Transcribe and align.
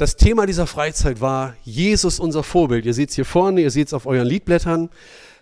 Das 0.00 0.16
Thema 0.16 0.46
dieser 0.46 0.66
Freizeit 0.66 1.20
war 1.20 1.54
Jesus 1.62 2.20
unser 2.20 2.42
Vorbild. 2.42 2.86
Ihr 2.86 2.94
seht 2.94 3.10
es 3.10 3.16
hier 3.16 3.26
vorne, 3.26 3.60
ihr 3.60 3.70
seht 3.70 3.88
es 3.88 3.92
auf 3.92 4.06
euren 4.06 4.26
Liedblättern. 4.26 4.88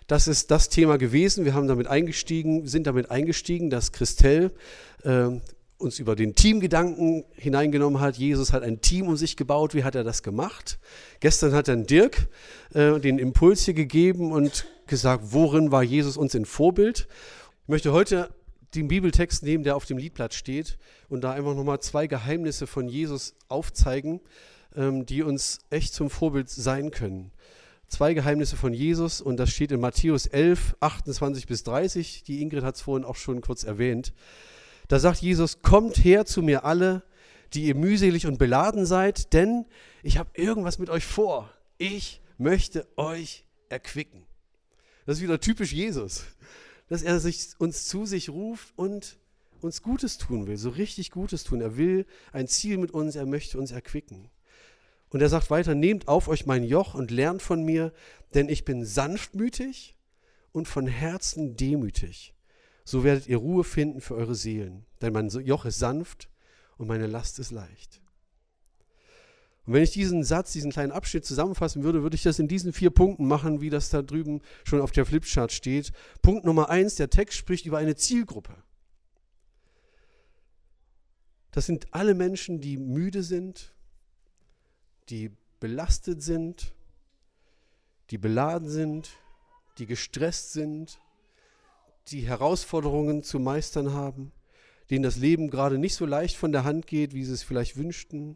Das 0.05 0.27
ist 0.27 0.51
das 0.51 0.67
Thema 0.67 0.97
gewesen. 0.97 1.45
Wir 1.45 1.53
haben 1.53 1.69
damit 1.69 1.87
eingestiegen, 1.87 2.67
sind 2.67 2.85
damit 2.85 3.09
eingestiegen, 3.09 3.69
dass 3.69 3.93
Christelle 3.93 4.51
äh, 5.03 5.29
uns 5.77 5.99
über 5.99 6.17
den 6.17 6.35
Teamgedanken 6.35 7.23
hineingenommen 7.35 8.01
hat. 8.01 8.17
Jesus 8.17 8.51
hat 8.51 8.63
ein 8.63 8.81
Team 8.81 9.07
um 9.07 9.15
sich 9.15 9.37
gebaut. 9.37 9.75
Wie 9.75 9.85
hat 9.85 9.95
er 9.95 10.03
das 10.03 10.23
gemacht? 10.23 10.77
Gestern 11.21 11.53
hat 11.53 11.69
dann 11.69 11.85
Dirk 11.85 12.27
äh, 12.73 12.99
den 12.99 13.17
Impuls 13.17 13.63
hier 13.63 13.75
gegeben 13.75 14.33
und 14.33 14.65
gesagt, 14.87 15.23
worin 15.29 15.71
war 15.71 15.83
Jesus 15.83 16.17
uns 16.17 16.35
ein 16.35 16.43
Vorbild? 16.43 17.07
Ich 17.63 17.69
möchte 17.69 17.93
heute 17.93 18.29
den 18.75 18.87
Bibeltext 18.87 19.43
nehmen, 19.43 19.63
der 19.63 19.75
auf 19.75 19.85
dem 19.85 19.97
Liedblatt 19.97 20.33
steht 20.33 20.77
und 21.09 21.21
da 21.21 21.31
einfach 21.31 21.55
nochmal 21.55 21.79
zwei 21.79 22.07
Geheimnisse 22.07 22.67
von 22.67 22.87
Jesus 22.87 23.35
aufzeigen, 23.47 24.21
ähm, 24.75 25.05
die 25.05 25.23
uns 25.23 25.59
echt 25.69 25.93
zum 25.93 26.09
Vorbild 26.09 26.49
sein 26.49 26.91
können. 26.91 27.31
Zwei 27.87 28.13
Geheimnisse 28.13 28.55
von 28.55 28.73
Jesus 28.73 29.21
und 29.21 29.37
das 29.37 29.49
steht 29.49 29.71
in 29.71 29.79
Matthäus 29.79 30.27
11, 30.27 30.75
28 30.79 31.47
bis 31.47 31.63
30. 31.63 32.23
Die 32.23 32.41
Ingrid 32.41 32.63
hat 32.63 32.75
es 32.75 32.81
vorhin 32.81 33.03
auch 33.05 33.15
schon 33.15 33.41
kurz 33.41 33.63
erwähnt. 33.63 34.13
Da 34.87 34.99
sagt 34.99 35.21
Jesus, 35.21 35.61
kommt 35.61 36.03
her 36.03 36.25
zu 36.25 36.43
mir 36.43 36.65
alle, 36.65 37.03
die 37.53 37.63
ihr 37.63 37.75
mühselig 37.75 38.27
und 38.27 38.37
beladen 38.37 38.85
seid, 38.85 39.33
denn 39.33 39.65
ich 40.03 40.19
habe 40.19 40.29
irgendwas 40.35 40.77
mit 40.77 40.91
euch 40.91 41.05
vor. 41.05 41.51
Ich 41.79 42.21
möchte 42.37 42.87
euch 42.95 43.45
erquicken. 43.69 44.25
Das 45.07 45.17
ist 45.17 45.23
wieder 45.23 45.39
typisch 45.39 45.73
Jesus 45.73 46.25
dass 46.89 47.01
er 47.01 47.19
sich, 47.19 47.49
uns 47.59 47.85
zu 47.87 48.05
sich 48.05 48.29
ruft 48.29 48.73
und 48.75 49.17
uns 49.61 49.81
Gutes 49.81 50.17
tun 50.17 50.47
will, 50.47 50.57
so 50.57 50.69
richtig 50.69 51.11
Gutes 51.11 51.43
tun. 51.43 51.61
Er 51.61 51.77
will 51.77 52.05
ein 52.33 52.47
Ziel 52.47 52.77
mit 52.77 52.91
uns, 52.91 53.15
er 53.15 53.25
möchte 53.25 53.57
uns 53.57 53.71
erquicken. 53.71 54.29
Und 55.09 55.21
er 55.21 55.29
sagt 55.29 55.49
weiter, 55.49 55.75
nehmt 55.75 56.07
auf 56.07 56.27
euch 56.27 56.45
mein 56.45 56.63
Joch 56.63 56.93
und 56.93 57.11
lernt 57.11 57.41
von 57.41 57.63
mir, 57.63 57.93
denn 58.33 58.49
ich 58.49 58.65
bin 58.65 58.85
sanftmütig 58.85 59.95
und 60.51 60.67
von 60.67 60.87
Herzen 60.87 61.55
demütig. 61.55 62.33
So 62.83 63.03
werdet 63.03 63.27
ihr 63.27 63.37
Ruhe 63.37 63.63
finden 63.63 64.01
für 64.01 64.15
eure 64.15 64.35
Seelen, 64.35 64.85
denn 65.01 65.13
mein 65.13 65.29
Joch 65.29 65.65
ist 65.65 65.79
sanft 65.79 66.29
und 66.77 66.87
meine 66.87 67.07
Last 67.07 67.39
ist 67.39 67.51
leicht. 67.51 68.01
Und 69.69 69.75
wenn 69.75 69.83
ich 69.83 69.91
diesen 69.91 70.23
Satz, 70.23 70.51
diesen 70.51 70.71
kleinen 70.71 70.91
Abschnitt 70.91 71.25
zusammenfassen 71.25 71.83
würde, 71.83 72.01
würde 72.01 72.15
ich 72.15 72.23
das 72.23 72.39
in 72.39 72.47
diesen 72.47 72.73
vier 72.73 72.89
Punkten 72.89 73.27
machen, 73.27 73.61
wie 73.61 73.69
das 73.69 73.91
da 73.91 74.01
drüben 74.01 74.41
schon 74.63 74.81
auf 74.81 74.91
der 74.91 75.05
Flipchart 75.05 75.51
steht. 75.51 75.91
Punkt 76.23 76.43
Nummer 76.43 76.71
eins, 76.71 76.95
der 76.95 77.11
Text 77.11 77.37
spricht 77.37 77.67
über 77.67 77.77
eine 77.77 77.95
Zielgruppe. 77.95 78.55
Das 81.51 81.67
sind 81.67 81.93
alle 81.93 82.15
Menschen, 82.15 82.61
die 82.61 82.77
müde 82.77 83.21
sind, 83.21 83.75
die 85.09 85.29
belastet 85.59 86.23
sind, 86.23 86.73
die 88.09 88.17
beladen 88.17 88.69
sind, 88.69 89.11
die 89.77 89.85
gestresst 89.85 90.51
sind, 90.51 90.99
die 92.07 92.21
Herausforderungen 92.21 93.21
zu 93.21 93.37
meistern 93.37 93.93
haben, 93.93 94.31
denen 94.89 95.03
das 95.03 95.17
Leben 95.17 95.51
gerade 95.51 95.77
nicht 95.77 95.93
so 95.93 96.07
leicht 96.07 96.37
von 96.37 96.51
der 96.51 96.63
Hand 96.63 96.87
geht, 96.87 97.13
wie 97.13 97.23
sie 97.23 97.33
es 97.33 97.43
vielleicht 97.43 97.77
wünschten 97.77 98.35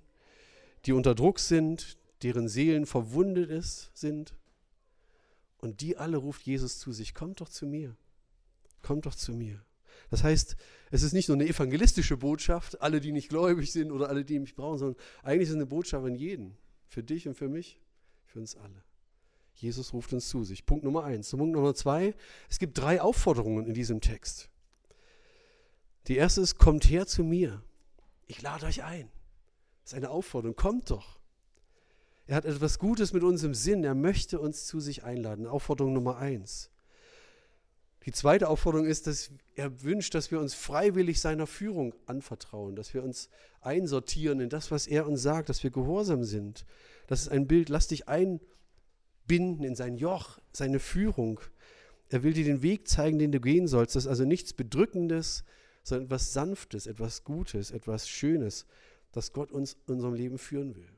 die 0.85 0.93
unter 0.93 1.15
Druck 1.15 1.39
sind, 1.39 1.97
deren 2.21 2.47
Seelen 2.47 2.85
verwundet 2.85 3.49
ist, 3.49 3.91
sind. 3.93 4.35
Und 5.57 5.81
die 5.81 5.97
alle 5.97 6.17
ruft 6.17 6.43
Jesus 6.43 6.79
zu 6.79 6.91
sich, 6.91 7.13
kommt 7.13 7.41
doch 7.41 7.49
zu 7.49 7.65
mir, 7.65 7.95
kommt 8.81 9.05
doch 9.05 9.15
zu 9.15 9.33
mir. 9.33 9.63
Das 10.09 10.23
heißt, 10.23 10.55
es 10.91 11.03
ist 11.03 11.13
nicht 11.13 11.29
nur 11.29 11.37
eine 11.37 11.47
evangelistische 11.47 12.17
Botschaft, 12.17 12.81
alle, 12.81 12.99
die 12.99 13.11
nicht 13.11 13.29
gläubig 13.29 13.71
sind 13.71 13.91
oder 13.91 14.09
alle, 14.09 14.25
die 14.25 14.39
mich 14.39 14.55
brauchen, 14.55 14.77
sondern 14.77 15.01
eigentlich 15.21 15.43
ist 15.43 15.49
es 15.49 15.55
eine 15.55 15.65
Botschaft 15.65 16.05
an 16.05 16.15
jeden, 16.15 16.57
für 16.87 17.03
dich 17.03 17.27
und 17.27 17.35
für 17.35 17.47
mich, 17.47 17.79
für 18.25 18.39
uns 18.39 18.55
alle. 18.55 18.83
Jesus 19.55 19.93
ruft 19.93 20.11
uns 20.13 20.29
zu 20.29 20.43
sich. 20.43 20.65
Punkt 20.65 20.83
Nummer 20.83 21.03
eins. 21.03 21.29
Punkt 21.29 21.55
Nummer 21.55 21.75
zwei, 21.75 22.15
es 22.49 22.59
gibt 22.59 22.77
drei 22.77 23.01
Aufforderungen 23.01 23.65
in 23.67 23.73
diesem 23.73 24.01
Text. 24.01 24.49
Die 26.07 26.17
erste 26.17 26.41
ist, 26.41 26.57
kommt 26.57 26.89
her 26.89 27.07
zu 27.07 27.23
mir. 27.23 27.63
Ich 28.27 28.41
lade 28.41 28.65
euch 28.65 28.83
ein. 28.83 29.09
Das 29.83 29.93
ist 29.93 29.97
eine 29.97 30.09
Aufforderung. 30.09 30.55
Kommt 30.55 30.89
doch. 30.89 31.19
Er 32.25 32.37
hat 32.37 32.45
etwas 32.45 32.79
Gutes 32.79 33.13
mit 33.13 33.23
uns 33.23 33.43
im 33.43 33.53
Sinn. 33.53 33.83
Er 33.83 33.95
möchte 33.95 34.39
uns 34.39 34.65
zu 34.65 34.79
sich 34.79 35.03
einladen. 35.03 35.45
Aufforderung 35.45 35.93
Nummer 35.93 36.17
eins. 36.17 36.69
Die 38.05 38.11
zweite 38.11 38.49
Aufforderung 38.49 38.85
ist, 38.85 39.07
dass 39.07 39.31
er 39.55 39.81
wünscht, 39.83 40.13
dass 40.13 40.29
wir 40.29 40.39
uns 40.39 40.53
freiwillig 40.53 41.21
seiner 41.21 41.47
Führung 41.47 41.95
anvertrauen, 42.05 42.75
dass 42.75 42.93
wir 42.93 43.01
uns 43.01 43.29
einsortieren 43.61 44.41
in 44.41 44.49
das, 44.49 44.71
was 44.71 44.87
er 44.87 45.07
uns 45.07 45.21
sagt, 45.21 45.47
dass 45.47 45.63
wir 45.63 45.71
gehorsam 45.71 46.25
sind. 46.25 46.65
Das 47.07 47.21
ist 47.21 47.29
ein 47.29 47.47
Bild, 47.47 47.69
lass 47.69 47.87
dich 47.87 48.09
einbinden 48.09 49.63
in 49.63 49.75
sein 49.75 49.95
Joch, 49.95 50.39
seine 50.51 50.79
Führung. 50.79 51.39
Er 52.09 52.23
will 52.23 52.33
dir 52.33 52.43
den 52.43 52.61
Weg 52.61 52.89
zeigen, 52.89 53.19
den 53.19 53.31
du 53.31 53.39
gehen 53.39 53.67
sollst. 53.67 53.95
Das 53.95 54.03
ist 54.03 54.09
also 54.09 54.25
nichts 54.25 54.53
Bedrückendes, 54.53 55.45
sondern 55.83 56.05
etwas 56.05 56.33
Sanftes, 56.33 56.87
etwas 56.87 57.23
Gutes, 57.23 57.71
etwas 57.71 58.09
Schönes, 58.09 58.65
das 59.13 59.31
Gott 59.31 59.51
uns 59.51 59.77
in 59.87 59.95
unserem 59.95 60.13
Leben 60.13 60.37
führen 60.37 60.75
will. 60.75 60.89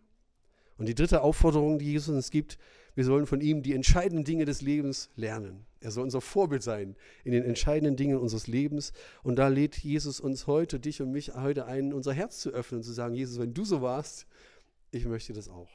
Und 0.77 0.87
die 0.87 0.95
dritte 0.95 1.21
Aufforderung, 1.21 1.79
die 1.79 1.91
Jesus 1.91 2.13
uns 2.13 2.31
gibt, 2.31 2.57
wir 2.95 3.03
sollen 3.03 3.27
von 3.27 3.41
ihm 3.41 3.61
die 3.61 3.73
entscheidenden 3.73 4.23
Dinge 4.23 4.45
des 4.45 4.61
Lebens 4.61 5.09
lernen. 5.15 5.65
Er 5.81 5.91
soll 5.91 6.03
unser 6.03 6.21
Vorbild 6.21 6.63
sein 6.63 6.95
in 7.25 7.33
den 7.33 7.43
entscheidenden 7.43 7.97
Dingen 7.97 8.17
unseres 8.17 8.47
Lebens. 8.47 8.93
Und 9.21 9.35
da 9.35 9.49
lädt 9.49 9.77
Jesus 9.77 10.19
uns 10.19 10.47
heute, 10.47 10.79
dich 10.79 11.01
und 11.01 11.11
mich 11.11 11.35
heute 11.35 11.65
ein, 11.65 11.93
unser 11.93 12.13
Herz 12.13 12.39
zu 12.39 12.51
öffnen 12.51 12.79
und 12.79 12.83
zu 12.83 12.93
sagen, 12.93 13.13
Jesus, 13.13 13.37
wenn 13.37 13.53
du 13.53 13.65
so 13.65 13.81
warst, 13.81 14.27
ich 14.91 15.05
möchte 15.05 15.33
das 15.33 15.49
auch. 15.49 15.69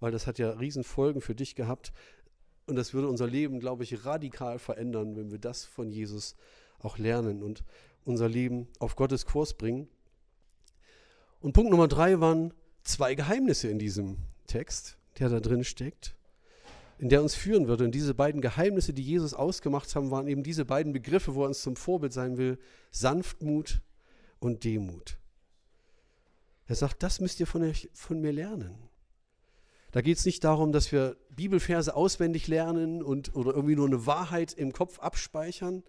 Weil 0.00 0.10
das 0.10 0.26
hat 0.26 0.38
ja 0.38 0.50
Riesenfolgen 0.50 1.20
für 1.20 1.34
dich 1.34 1.54
gehabt. 1.54 1.92
Und 2.66 2.76
das 2.76 2.94
würde 2.94 3.08
unser 3.08 3.28
Leben, 3.28 3.60
glaube 3.60 3.84
ich, 3.84 4.04
radikal 4.04 4.58
verändern, 4.58 5.16
wenn 5.16 5.30
wir 5.30 5.38
das 5.38 5.64
von 5.64 5.90
Jesus 5.90 6.34
auch 6.80 6.98
lernen 6.98 7.42
und 7.42 7.62
unser 8.04 8.28
Leben 8.28 8.66
auf 8.80 8.96
Gottes 8.96 9.24
Kurs 9.24 9.54
bringen. 9.54 9.88
Und 11.40 11.54
Punkt 11.54 11.70
Nummer 11.70 11.88
drei 11.88 12.20
waren 12.20 12.52
zwei 12.84 13.14
Geheimnisse 13.14 13.68
in 13.68 13.78
diesem 13.78 14.18
Text, 14.46 14.98
der 15.18 15.30
da 15.30 15.40
drin 15.40 15.64
steckt, 15.64 16.14
in 16.98 17.08
der 17.08 17.22
uns 17.22 17.34
führen 17.34 17.66
würde. 17.66 17.84
Und 17.84 17.94
diese 17.94 18.14
beiden 18.14 18.42
Geheimnisse, 18.42 18.92
die 18.92 19.02
Jesus 19.02 19.32
ausgemacht 19.32 19.94
haben, 19.94 20.10
waren 20.10 20.28
eben 20.28 20.42
diese 20.42 20.66
beiden 20.66 20.92
Begriffe, 20.92 21.34
wo 21.34 21.44
er 21.44 21.48
uns 21.48 21.62
zum 21.62 21.76
Vorbild 21.76 22.12
sein 22.12 22.36
will: 22.36 22.58
Sanftmut 22.90 23.80
und 24.38 24.64
Demut. 24.64 25.18
Er 26.66 26.76
sagt, 26.76 27.02
das 27.02 27.20
müsst 27.20 27.40
ihr 27.40 27.46
von, 27.46 27.62
euch, 27.62 27.88
von 27.94 28.20
mir 28.20 28.32
lernen. 28.32 28.76
Da 29.92 30.02
geht 30.02 30.18
es 30.18 30.26
nicht 30.26 30.44
darum, 30.44 30.70
dass 30.70 30.92
wir 30.92 31.16
Bibelverse 31.30 31.96
auswendig 31.96 32.46
lernen 32.46 33.02
und, 33.02 33.34
oder 33.34 33.54
irgendwie 33.54 33.74
nur 33.74 33.86
eine 33.86 34.06
Wahrheit 34.06 34.52
im 34.52 34.72
Kopf 34.72 35.00
abspeichern, 35.00 35.82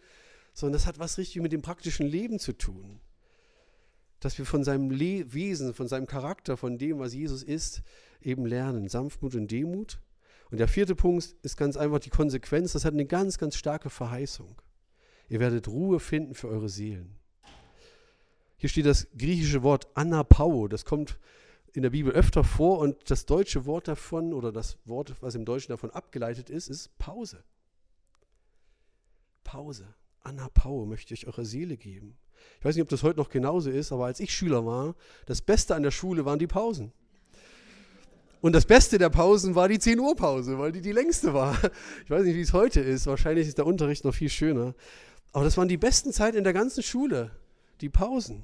sondern 0.54 0.74
das 0.74 0.88
hat 0.88 0.98
was 0.98 1.20
richtig 1.20 1.40
mit 1.42 1.52
dem 1.52 1.62
praktischen 1.62 2.08
Leben 2.08 2.40
zu 2.40 2.54
tun 2.54 3.00
dass 4.22 4.38
wir 4.38 4.46
von 4.46 4.64
seinem 4.64 4.92
Le 4.92 5.34
Wesen, 5.34 5.74
von 5.74 5.88
seinem 5.88 6.08
Charakter, 6.08 6.56
von 6.56 6.78
dem, 6.78 7.00
was 7.00 7.14
Jesus 7.14 7.44
ist, 7.44 7.82
eben 8.22 8.46
lernen. 8.46 8.88
Sanftmut 8.88 9.36
und 9.36 9.52
Demut. 9.52 10.00
Und 10.52 10.60
der 10.60 10.68
vierte 10.68 10.96
Punkt 10.96 11.36
ist 11.42 11.58
ganz 11.58 11.76
einfach 11.76 12.00
die 12.00 12.12
Konsequenz. 12.12 12.74
Das 12.74 12.86
hat 12.86 12.94
eine 12.94 13.06
ganz, 13.06 13.38
ganz 13.38 13.56
starke 13.56 13.90
Verheißung. 13.90 14.62
Ihr 15.28 15.40
werdet 15.40 15.68
Ruhe 15.68 16.00
finden 16.00 16.36
für 16.36 16.50
eure 16.50 16.70
Seelen. 16.70 17.16
Hier 18.58 18.70
steht 18.70 18.86
das 18.86 19.08
griechische 19.18 19.64
Wort 19.64 19.88
Anapau. 19.96 20.68
Das 20.68 20.86
kommt 20.86 21.18
in 21.74 21.82
der 21.82 21.90
Bibel 21.90 22.14
öfter 22.14 22.44
vor 22.44 22.78
und 22.80 23.10
das 23.10 23.26
deutsche 23.26 23.66
Wort 23.66 23.88
davon 23.88 24.34
oder 24.34 24.52
das 24.52 24.78
Wort, 24.86 25.16
was 25.22 25.34
im 25.34 25.46
Deutschen 25.46 25.72
davon 25.72 25.90
abgeleitet 25.90 26.50
ist, 26.50 26.68
ist 26.68 26.96
Pause. 27.00 27.44
Pause. 29.44 29.96
Anapau 30.20 30.86
möchte 30.86 31.16
ich 31.16 31.26
eure 31.26 31.46
Seele 31.46 31.78
geben. 31.78 32.18
Ich 32.62 32.66
weiß 32.66 32.76
nicht, 32.76 32.84
ob 32.84 32.90
das 32.90 33.02
heute 33.02 33.18
noch 33.18 33.30
genauso 33.30 33.72
ist, 33.72 33.92
aber 33.92 34.06
als 34.06 34.20
ich 34.20 34.32
Schüler 34.32 34.66
war, 34.66 34.94
das 35.26 35.42
Beste 35.42 35.74
an 35.74 35.82
der 35.82 35.90
Schule 35.90 36.26
waren 36.26 36.38
die 36.38 36.48
Pausen. 36.48 36.94
Und 38.42 38.54
das 38.54 38.66
Beste 38.66 38.98
der 38.98 39.10
Pausen 39.10 39.56
war 39.56 39.68
die 39.68 39.80
10 39.80 40.00
Uhr 40.00 40.16
Pause, 40.16 40.60
weil 40.60 40.72
die 40.72 40.82
die 40.82 40.92
längste 40.92 41.34
war. 41.34 41.58
Ich 42.04 42.10
weiß 42.10 42.24
nicht, 42.24 42.36
wie 42.36 42.42
es 42.42 42.54
heute 42.54 42.80
ist. 42.82 43.06
Wahrscheinlich 43.08 43.48
ist 43.48 43.58
der 43.58 43.68
Unterricht 43.68 44.04
noch 44.04 44.14
viel 44.14 44.30
schöner. 44.30 44.76
Aber 45.32 45.44
das 45.44 45.58
waren 45.58 45.68
die 45.68 45.78
besten 45.78 46.12
Zeiten 46.12 46.38
in 46.38 46.44
der 46.44 46.54
ganzen 46.54 46.84
Schule, 46.84 47.32
die 47.82 47.90
Pausen. 47.90 48.44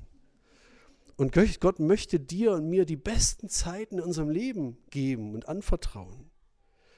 Und 1.16 1.34
Gott 1.60 1.80
möchte 1.80 2.20
dir 2.20 2.54
und 2.54 2.70
mir 2.70 2.86
die 2.86 2.96
besten 2.96 3.50
Zeiten 3.50 3.98
in 3.98 4.04
unserem 4.04 4.30
Leben 4.30 4.78
geben 4.92 5.34
und 5.34 5.50
anvertrauen. 5.50 6.30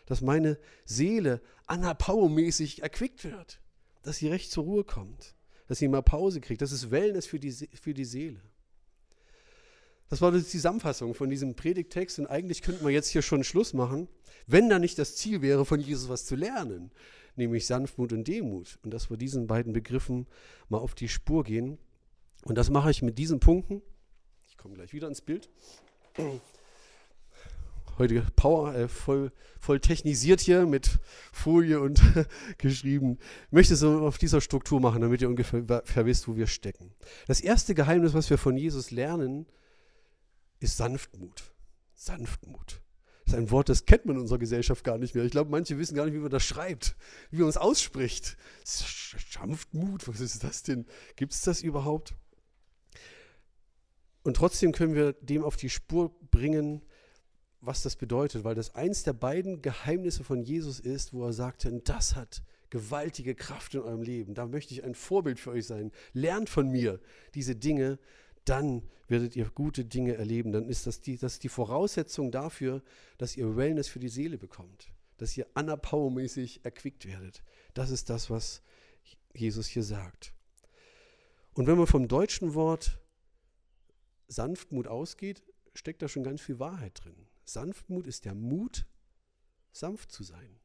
Dass 0.05 0.21
meine 0.21 0.57
Seele 0.85 1.41
anapaumäßig 1.67 2.81
erquickt 2.81 3.23
wird, 3.23 3.61
dass 4.03 4.17
sie 4.17 4.27
recht 4.27 4.51
zur 4.51 4.65
Ruhe 4.65 4.83
kommt 4.83 5.35
dass 5.69 5.77
sie 5.77 5.87
mal 5.87 6.01
Pause 6.01 6.41
kriegt. 6.41 6.61
Das 6.61 6.71
ist 6.71 6.89
Wellness 6.91 7.27
für 7.27 7.39
die, 7.39 7.51
für 7.51 7.93
die 7.93 8.03
Seele. 8.03 8.41
Das 10.09 10.19
war 10.19 10.31
die 10.31 10.43
Zusammenfassung 10.43 11.13
von 11.13 11.29
diesem 11.29 11.55
Predigtext 11.55 12.17
und 12.17 12.25
eigentlich 12.25 12.63
könnten 12.63 12.83
wir 12.83 12.91
jetzt 12.91 13.09
hier 13.09 13.21
schon 13.21 13.43
Schluss 13.43 13.73
machen, 13.73 14.09
wenn 14.47 14.67
da 14.67 14.79
nicht 14.79 14.97
das 14.97 15.15
Ziel 15.15 15.43
wäre, 15.43 15.65
von 15.65 15.79
Jesus 15.79 16.09
was 16.09 16.25
zu 16.25 16.35
lernen, 16.35 16.91
nämlich 17.35 17.67
Sanftmut 17.67 18.11
und 18.11 18.27
Demut. 18.27 18.79
Und 18.81 18.91
dass 18.91 19.11
wir 19.11 19.17
diesen 19.17 19.45
beiden 19.45 19.71
Begriffen 19.71 20.25
mal 20.69 20.79
auf 20.79 20.95
die 20.95 21.07
Spur 21.07 21.43
gehen. 21.43 21.77
Und 22.45 22.57
das 22.57 22.71
mache 22.71 22.89
ich 22.89 23.03
mit 23.03 23.19
diesen 23.19 23.39
Punkten. 23.39 23.83
Ich 24.49 24.57
komme 24.57 24.73
gleich 24.73 24.91
wieder 24.91 25.07
ins 25.07 25.21
Bild. 25.21 25.51
Heute 27.99 28.25
Power, 28.35 28.73
äh, 28.73 28.87
voll, 28.87 29.31
voll 29.59 29.79
technisiert 29.79 30.39
hier 30.39 30.65
mit 30.65 30.99
Folie 31.31 31.79
und 31.79 32.01
geschrieben. 32.57 33.19
Ich 33.47 33.51
möchte 33.51 33.75
so 33.75 33.99
auf 33.99 34.17
dieser 34.17 34.41
Struktur 34.41 34.79
machen, 34.79 35.01
damit 35.01 35.21
ihr 35.21 35.29
ungefähr 35.29 36.05
wisst, 36.05 36.27
wo 36.27 36.35
wir 36.35 36.47
stecken. 36.47 36.93
Das 37.27 37.41
erste 37.41 37.75
Geheimnis, 37.75 38.13
was 38.13 38.29
wir 38.29 38.37
von 38.37 38.57
Jesus 38.57 38.89
lernen, 38.91 39.45
ist 40.59 40.77
Sanftmut. 40.77 41.43
Sanftmut. 41.93 42.81
Das 43.25 43.33
ist 43.33 43.39
ein 43.39 43.51
Wort, 43.51 43.69
das 43.69 43.85
kennt 43.85 44.05
man 44.05 44.15
in 44.15 44.21
unserer 44.23 44.39
Gesellschaft 44.39 44.83
gar 44.83 44.97
nicht 44.97 45.13
mehr. 45.13 45.23
Ich 45.23 45.31
glaube, 45.31 45.51
manche 45.51 45.77
wissen 45.77 45.95
gar 45.95 46.05
nicht, 46.05 46.15
wie 46.15 46.19
man 46.19 46.31
das 46.31 46.43
schreibt, 46.43 46.95
wie 47.29 47.41
man 47.41 47.49
es 47.49 47.57
ausspricht. 47.57 48.37
Sanftmut, 48.63 50.07
was 50.07 50.19
ist 50.19 50.43
das 50.43 50.63
denn? 50.63 50.87
Gibt 51.15 51.33
es 51.33 51.41
das 51.41 51.61
überhaupt? 51.61 52.15
Und 54.23 54.35
trotzdem 54.35 54.71
können 54.71 54.95
wir 54.95 55.13
dem 55.13 55.43
auf 55.43 55.57
die 55.57 55.69
Spur 55.69 56.11
bringen, 56.31 56.81
was 57.61 57.83
das 57.83 57.95
bedeutet, 57.95 58.43
weil 58.43 58.55
das 58.55 58.75
eins 58.75 59.03
der 59.03 59.13
beiden 59.13 59.61
Geheimnisse 59.61 60.23
von 60.23 60.41
Jesus 60.41 60.79
ist, 60.79 61.13
wo 61.13 61.25
er 61.25 61.33
sagte, 61.33 61.71
das 61.83 62.15
hat 62.15 62.41
gewaltige 62.69 63.35
Kraft 63.35 63.73
in 63.73 63.81
eurem 63.81 64.01
Leben. 64.01 64.33
Da 64.33 64.45
möchte 64.45 64.73
ich 64.73 64.83
ein 64.83 64.95
Vorbild 64.95 65.39
für 65.39 65.51
euch 65.51 65.65
sein. 65.65 65.91
Lernt 66.13 66.49
von 66.49 66.69
mir 66.69 66.99
diese 67.33 67.55
Dinge, 67.55 67.99
dann 68.45 68.83
werdet 69.07 69.35
ihr 69.35 69.49
gute 69.49 69.85
Dinge 69.85 70.15
erleben. 70.15 70.51
Dann 70.51 70.69
ist 70.69 70.87
das 70.87 71.01
die, 71.01 71.17
das 71.17 71.33
ist 71.33 71.43
die 71.43 71.49
Voraussetzung 71.49 72.31
dafür, 72.31 72.81
dass 73.17 73.35
ihr 73.35 73.55
Wellness 73.55 73.87
für 73.87 73.99
die 73.99 74.09
Seele 74.09 74.37
bekommt, 74.37 74.91
dass 75.17 75.35
ihr 75.35 75.47
Anna 75.53 75.79
mäßig 76.09 76.63
erquickt 76.63 77.05
werdet. 77.07 77.43
Das 77.73 77.89
ist 77.89 78.09
das, 78.09 78.29
was 78.29 78.61
Jesus 79.33 79.67
hier 79.67 79.83
sagt. 79.83 80.33
Und 81.53 81.67
wenn 81.67 81.77
man 81.77 81.87
vom 81.87 82.07
deutschen 82.07 82.53
Wort 82.53 82.99
Sanftmut 84.27 84.87
ausgeht, 84.87 85.43
steckt 85.73 86.01
da 86.01 86.07
schon 86.07 86.23
ganz 86.23 86.41
viel 86.41 86.59
Wahrheit 86.59 87.03
drin. 87.03 87.15
Sanftmut 87.49 88.05
ist 88.05 88.25
der 88.25 88.35
Mut, 88.35 88.85
sanft 89.71 90.11
zu 90.11 90.23
sein. 90.23 90.59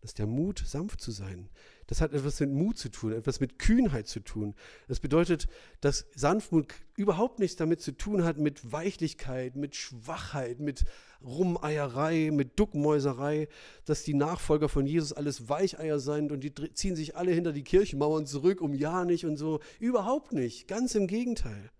Das 0.00 0.12
ist 0.12 0.18
der 0.18 0.26
Mut, 0.26 0.62
sanft 0.64 1.00
zu 1.00 1.10
sein. 1.10 1.50
Das 1.88 2.00
hat 2.00 2.14
etwas 2.14 2.40
mit 2.40 2.50
Mut 2.50 2.78
zu 2.78 2.88
tun, 2.88 3.12
etwas 3.12 3.40
mit 3.40 3.58
Kühnheit 3.58 4.06
zu 4.06 4.20
tun. 4.20 4.54
Das 4.86 5.00
bedeutet, 5.00 5.46
dass 5.82 6.06
Sanftmut 6.14 6.72
überhaupt 6.96 7.38
nichts 7.38 7.56
damit 7.56 7.82
zu 7.82 7.92
tun 7.92 8.24
hat 8.24 8.38
mit 8.38 8.72
Weichlichkeit, 8.72 9.56
mit 9.56 9.76
Schwachheit, 9.76 10.58
mit 10.58 10.86
Rumeierei, 11.20 12.30
mit 12.32 12.58
Duckmäuserei, 12.58 13.48
dass 13.84 14.04
die 14.04 14.14
Nachfolger 14.14 14.70
von 14.70 14.86
Jesus 14.86 15.12
alles 15.12 15.50
Weicheier 15.50 15.98
sind 15.98 16.32
und 16.32 16.44
die 16.44 16.54
ziehen 16.72 16.96
sich 16.96 17.14
alle 17.14 17.32
hinter 17.32 17.52
die 17.52 17.64
Kirchenmauern 17.64 18.24
zurück, 18.24 18.62
um 18.62 18.72
ja 18.72 19.04
nicht 19.04 19.26
und 19.26 19.36
so. 19.36 19.60
Überhaupt 19.80 20.32
nicht. 20.32 20.66
Ganz 20.66 20.94
im 20.94 21.08
Gegenteil. 21.08 21.70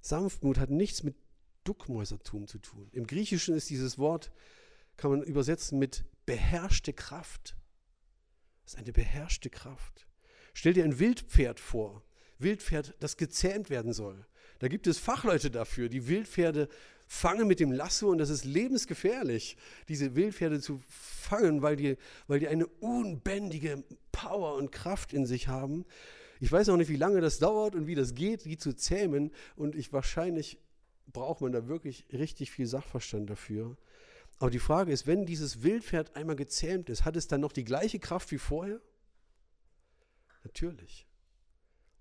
Sanftmut 0.00 0.58
hat 0.58 0.70
nichts 0.70 1.04
mit 1.04 1.14
Duckmäusertum 1.64 2.46
zu 2.46 2.58
tun. 2.58 2.88
Im 2.92 3.06
Griechischen 3.06 3.54
ist 3.54 3.70
dieses 3.70 3.98
Wort, 3.98 4.30
kann 4.96 5.10
man 5.10 5.22
übersetzen 5.22 5.78
mit 5.78 6.04
beherrschte 6.26 6.92
Kraft. 6.92 7.56
Das 8.64 8.74
ist 8.74 8.78
eine 8.78 8.92
beherrschte 8.92 9.50
Kraft. 9.50 10.06
Stell 10.54 10.72
dir 10.72 10.84
ein 10.84 10.98
Wildpferd 10.98 11.60
vor. 11.60 12.04
Wildpferd, 12.38 12.94
das 13.00 13.16
gezähmt 13.16 13.70
werden 13.70 13.92
soll. 13.92 14.26
Da 14.58 14.68
gibt 14.68 14.86
es 14.86 14.98
Fachleute 14.98 15.50
dafür, 15.50 15.88
die 15.88 16.06
Wildpferde 16.06 16.68
fangen 17.06 17.48
mit 17.48 17.60
dem 17.60 17.72
Lasso 17.72 18.08
und 18.08 18.18
das 18.18 18.30
ist 18.30 18.44
lebensgefährlich, 18.44 19.56
diese 19.88 20.14
Wildpferde 20.14 20.60
zu 20.60 20.80
fangen, 20.88 21.60
weil 21.60 21.76
die, 21.76 21.96
weil 22.28 22.38
die 22.40 22.48
eine 22.48 22.66
unbändige 22.66 23.82
Power 24.12 24.54
und 24.54 24.70
Kraft 24.70 25.12
in 25.12 25.26
sich 25.26 25.48
haben. 25.48 25.84
Ich 26.38 26.52
weiß 26.52 26.68
auch 26.68 26.76
nicht, 26.76 26.88
wie 26.88 26.96
lange 26.96 27.20
das 27.20 27.38
dauert 27.38 27.74
und 27.74 27.86
wie 27.86 27.94
das 27.94 28.14
geht, 28.14 28.44
die 28.44 28.56
zu 28.56 28.74
zähmen. 28.74 29.30
Und 29.56 29.74
ich 29.74 29.92
wahrscheinlich 29.92 30.58
braucht 31.12 31.40
man 31.40 31.52
da 31.52 31.68
wirklich 31.68 32.06
richtig 32.12 32.50
viel 32.50 32.66
Sachverstand 32.66 33.28
dafür. 33.28 33.76
Aber 34.38 34.50
die 34.50 34.58
Frage 34.58 34.92
ist, 34.92 35.06
wenn 35.06 35.26
dieses 35.26 35.62
Wildpferd 35.62 36.16
einmal 36.16 36.36
gezähmt 36.36 36.88
ist, 36.88 37.04
hat 37.04 37.16
es 37.16 37.28
dann 37.28 37.40
noch 37.40 37.52
die 37.52 37.64
gleiche 37.64 37.98
Kraft 37.98 38.30
wie 38.30 38.38
vorher? 38.38 38.80
Natürlich. 40.44 41.06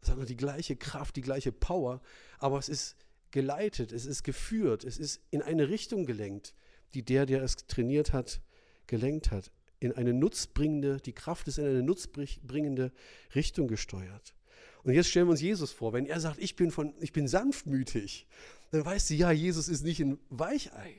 Es 0.01 0.09
hat 0.09 0.17
noch 0.17 0.25
die 0.25 0.37
gleiche 0.37 0.77
Kraft, 0.77 1.17
die 1.17 1.21
gleiche 1.21 1.51
Power, 1.51 2.01
aber 2.37 2.57
es 2.57 2.69
ist 2.69 2.95
geleitet, 3.31 3.91
es 3.91 4.05
ist 4.05 4.23
geführt, 4.23 4.85
es 4.85 4.97
ist 4.97 5.21
in 5.29 5.41
eine 5.41 5.69
Richtung 5.69 6.05
gelenkt, 6.05 6.55
die 6.93 7.03
der, 7.03 7.25
der 7.25 7.43
es 7.43 7.57
trainiert 7.67 8.13
hat, 8.13 8.41
gelenkt 8.87 9.31
hat 9.31 9.51
in 9.79 9.93
eine 9.93 10.13
nutzbringende, 10.13 10.97
die 10.97 11.13
Kraft 11.13 11.47
ist 11.47 11.57
in 11.57 11.65
eine 11.65 11.83
nutzbringende 11.83 12.91
Richtung 13.33 13.67
gesteuert. 13.67 14.33
Und 14.83 14.93
jetzt 14.93 15.09
stellen 15.09 15.27
wir 15.27 15.31
uns 15.31 15.41
Jesus 15.41 15.71
vor, 15.71 15.93
wenn 15.93 16.05
er 16.05 16.19
sagt, 16.19 16.39
ich 16.39 16.55
bin, 16.55 16.71
von, 16.71 16.93
ich 16.99 17.11
bin 17.11 17.27
sanftmütig, 17.27 18.27
dann 18.71 18.85
weißt 18.85 19.09
du, 19.09 19.15
ja, 19.15 19.31
Jesus 19.31 19.67
ist 19.67 19.83
nicht 19.83 19.99
ein 19.99 20.19
Weichei, 20.29 20.95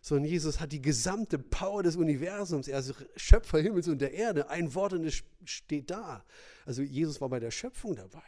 sondern 0.00 0.30
Jesus 0.30 0.60
hat 0.60 0.72
die 0.72 0.80
gesamte 0.80 1.38
Power 1.38 1.82
des 1.82 1.96
Universums. 1.96 2.68
Er 2.68 2.78
ist 2.78 2.94
Schöpfer 3.16 3.60
Himmels 3.60 3.88
und 3.88 4.00
der 4.00 4.12
Erde. 4.12 4.48
Ein 4.48 4.74
Wort 4.74 4.94
und 4.94 5.04
es 5.04 5.22
steht 5.44 5.90
da. 5.90 6.24
Also 6.64 6.82
Jesus 6.82 7.20
war 7.20 7.28
bei 7.28 7.40
der 7.40 7.50
Schöpfung 7.50 7.96
dabei. 7.96 8.22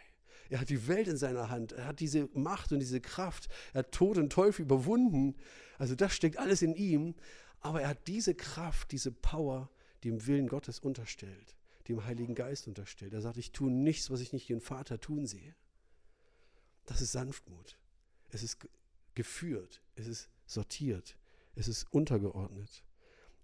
Er 0.50 0.60
hat 0.60 0.68
die 0.68 0.86
Welt 0.86 1.08
in 1.08 1.16
seiner 1.16 1.48
Hand. 1.48 1.72
Er 1.72 1.86
hat 1.86 2.00
diese 2.00 2.28
Macht 2.34 2.72
und 2.72 2.80
diese 2.80 3.00
Kraft. 3.00 3.48
Er 3.72 3.80
hat 3.80 3.92
Tod 3.92 4.18
und 4.18 4.30
Teufel 4.30 4.62
überwunden. 4.62 5.34
Also 5.78 5.94
das 5.94 6.14
steckt 6.14 6.36
alles 6.36 6.60
in 6.60 6.74
ihm. 6.74 7.14
Aber 7.60 7.80
er 7.80 7.88
hat 7.88 8.06
diese 8.06 8.34
Kraft, 8.34 8.92
diese 8.92 9.12
Power 9.12 9.70
dem 10.04 10.26
Willen 10.26 10.48
Gottes 10.48 10.80
unterstellt, 10.80 11.56
dem 11.88 12.04
Heiligen 12.04 12.34
Geist 12.34 12.68
unterstellt. 12.68 13.12
Er 13.12 13.20
sagt, 13.20 13.36
ich 13.36 13.52
tue 13.52 13.70
nichts, 13.70 14.10
was 14.10 14.20
ich 14.20 14.32
nicht 14.32 14.48
den 14.48 14.60
Vater 14.60 15.00
tun 15.00 15.26
sehe. 15.26 15.54
Das 16.86 17.00
ist 17.00 17.12
Sanftmut. 17.12 17.76
Es 18.30 18.42
ist 18.42 18.58
geführt, 19.14 19.82
es 19.94 20.06
ist 20.06 20.28
sortiert, 20.46 21.16
es 21.54 21.68
ist 21.68 21.92
untergeordnet. 21.92 22.82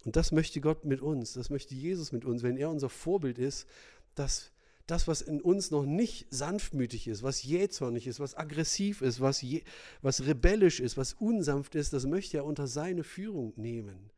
Und 0.05 0.17
das 0.17 0.33
möchte 0.33 0.61
Gott 0.61 0.85
mit 0.85 1.01
uns, 1.01 1.35
das 1.35 1.51
möchte 1.51 1.75
Jesus 1.75 2.13
mit 2.13 2.25
uns, 2.25 2.43
wenn 2.43 2.57
er 2.57 2.71
unser 2.71 2.89
Vorbild 2.89 3.39
ist, 3.39 3.67
dass 4.15 4.53
das, 4.87 5.07
was 5.07 5.21
in 5.21 5.43
uns 5.43 5.71
noch 5.71 5.85
nicht 5.85 6.27
sanftmütig 6.31 7.09
ist, 7.09 7.23
was 7.23 7.43
jähzornig 7.43 8.07
ist, 8.07 8.21
was 8.21 8.35
aggressiv 8.35 9.03
ist, 9.03 9.21
was, 9.21 9.43
je, 9.43 9.63
was 10.01 10.25
rebellisch 10.25 10.81
ist, 10.81 10.97
was 10.97 11.13
unsanft 11.13 11.75
ist, 11.75 11.93
das 11.93 12.07
möchte 12.07 12.39
er 12.39 12.47
unter 12.47 12.67
seine 12.67 13.05
Führung 13.05 13.53
nehmen 13.57 14.11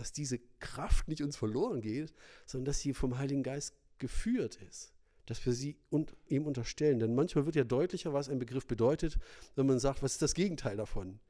dass 0.00 0.12
diese 0.12 0.38
Kraft 0.60 1.08
nicht 1.08 1.22
uns 1.22 1.36
verloren 1.36 1.82
geht, 1.82 2.14
sondern 2.46 2.64
dass 2.64 2.80
sie 2.80 2.94
vom 2.94 3.18
Heiligen 3.18 3.42
Geist 3.42 3.74
geführt 3.98 4.58
ist. 4.66 4.94
Dass 5.26 5.44
wir 5.44 5.52
sie 5.52 5.76
und 5.90 6.16
ihm 6.26 6.46
unterstellen. 6.46 6.98
Denn 6.98 7.14
manchmal 7.14 7.44
wird 7.44 7.54
ja 7.54 7.64
deutlicher, 7.64 8.14
was 8.14 8.30
ein 8.30 8.38
Begriff 8.38 8.66
bedeutet, 8.66 9.18
wenn 9.56 9.66
man 9.66 9.78
sagt, 9.78 10.02
was 10.02 10.12
ist 10.12 10.22
das 10.22 10.32
Gegenteil 10.32 10.78
davon? 10.78 11.08
Und 11.08 11.20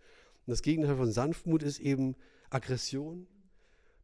das 0.47 0.63
Gegenteil 0.63 0.97
von 0.97 1.11
Sanftmut 1.11 1.65
ist 1.65 1.81
eben 1.81 2.15
Aggression, 2.49 3.27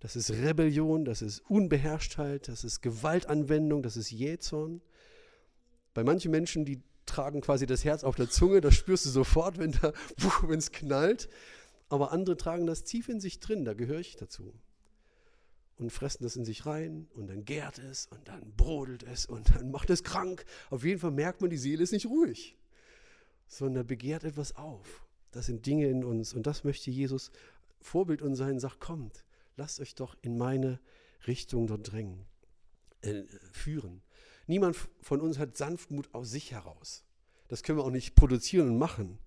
das 0.01 0.17
ist 0.17 0.33
Rebellion, 0.33 1.05
das 1.05 1.23
ist 1.23 1.41
Unbeherrschtheit, 1.49 2.49
das 2.49 2.65
ist 2.65 2.83
Gewaltanwendung, 2.83 3.85
das 3.85 3.97
ist 3.97 4.11
Jähzorn. 4.11 4.83
Bei 5.95 6.03
manchen 6.03 6.33
Menschen, 6.33 6.65
die 6.65 6.83
tragen 7.07 7.41
quasi 7.41 7.67
das 7.67 7.85
Herz 7.85 8.03
auf 8.03 8.17
der 8.17 8.29
Zunge, 8.29 8.61
das 8.61 8.75
spürst 8.75 9.07
du 9.07 9.11
sofort, 9.11 9.59
wenn 9.59 10.59
es 10.59 10.73
knallt 10.73 11.29
aber 11.89 12.13
andere 12.13 12.37
tragen 12.37 12.67
das 12.67 12.85
tief 12.85 13.09
in 13.09 13.21
sich 13.21 13.41
drin, 13.41 13.65
da 13.65 13.75
gehöre 13.75 14.01
ich 14.01 14.17
dazu. 14.17 14.55
Und 15.77 15.91
fressen 15.91 16.23
das 16.23 16.37
in 16.37 16.45
sich 16.45 16.65
rein 16.65 17.07
und 17.15 17.27
dann 17.27 17.45
gärt 17.45 17.79
es 17.79 18.07
und 18.07 18.29
dann 18.29 18.55
brodelt 18.57 19.03
es 19.03 19.27
und 19.27 19.51
dann 19.55 19.71
macht 19.71 19.91
es 19.91 20.03
krank. 20.03 20.45
Auf 20.71 20.85
jeden 20.85 21.01
Fall 21.01 21.11
merkt 21.11 21.41
man, 21.41 21.51
die 21.51 21.59
Seele 21.59 21.83
ist 21.83 21.93
nicht 21.93 22.07
ruhig, 22.07 22.57
sondern 23.47 23.87
begehrt 23.87 24.25
etwas 24.25 24.57
auf. 24.57 25.07
Das 25.33 25.47
sind 25.47 25.67
Dinge 25.67 25.89
in 25.89 26.03
uns 26.03 26.33
und 26.33 26.47
das 26.47 26.65
möchte 26.65 26.91
Jesus 26.91 27.31
Vorbild 27.81 28.23
uns 28.23 28.39
sein, 28.39 28.59
sagt, 28.59 28.81
kommt, 28.81 29.25
lasst 29.57 29.81
euch 29.81 29.95
doch 29.95 30.17
in 30.23 30.39
meine 30.39 30.81
Richtung 31.27 31.67
dort 31.67 31.93
drängen, 31.93 32.25
äh, 33.03 33.23
führen. 33.53 34.03
Niemand 34.47 34.77
von 35.01 35.21
uns 35.21 35.39
hat 35.39 35.57
Sanftmut 35.57 36.13
aus 36.15 36.31
sich 36.31 36.53
heraus. 36.53 37.05
Das 37.49 37.63
können 37.63 37.79
wir 37.79 37.85
auch 37.85 37.91
nicht 37.91 38.15
produzieren 38.15 38.71
und 38.71 38.79
machen 38.79 39.19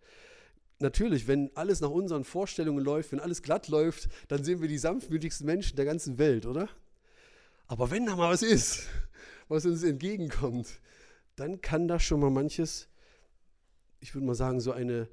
natürlich, 0.82 1.28
wenn 1.28 1.56
alles 1.56 1.82
nach 1.82 1.90
unseren 1.90 2.24
Vorstellungen 2.24 2.84
läuft, 2.84 3.12
wenn 3.12 3.20
alles 3.20 3.42
glatt 3.42 3.68
läuft, 3.68 4.10
dann 4.28 4.44
sind 4.44 4.62
wir 4.62 4.68
die 4.68 4.78
sanftmütigsten 4.78 5.46
Menschen 5.46 5.76
der 5.76 5.86
ganzen 5.86 6.18
Welt, 6.18 6.46
oder? 6.46 6.70
Aber 7.68 7.92
wenn 7.92 8.06
da 8.06 8.16
mal 8.16 8.32
was 8.32 8.42
ist, 8.42 8.88
was 9.48 9.66
uns 9.66 9.84
entgegenkommt, 9.84 10.68
dann 11.36 11.62
kann 11.62 11.88
das 11.88 12.04
schon 12.04 12.20
mal 12.20 12.30
manches, 12.30 12.88
ich 14.00 14.14
würde 14.16 14.26
mal 14.26 14.36
sagen, 14.36 14.60
so 14.60 14.72
eine 14.72 15.10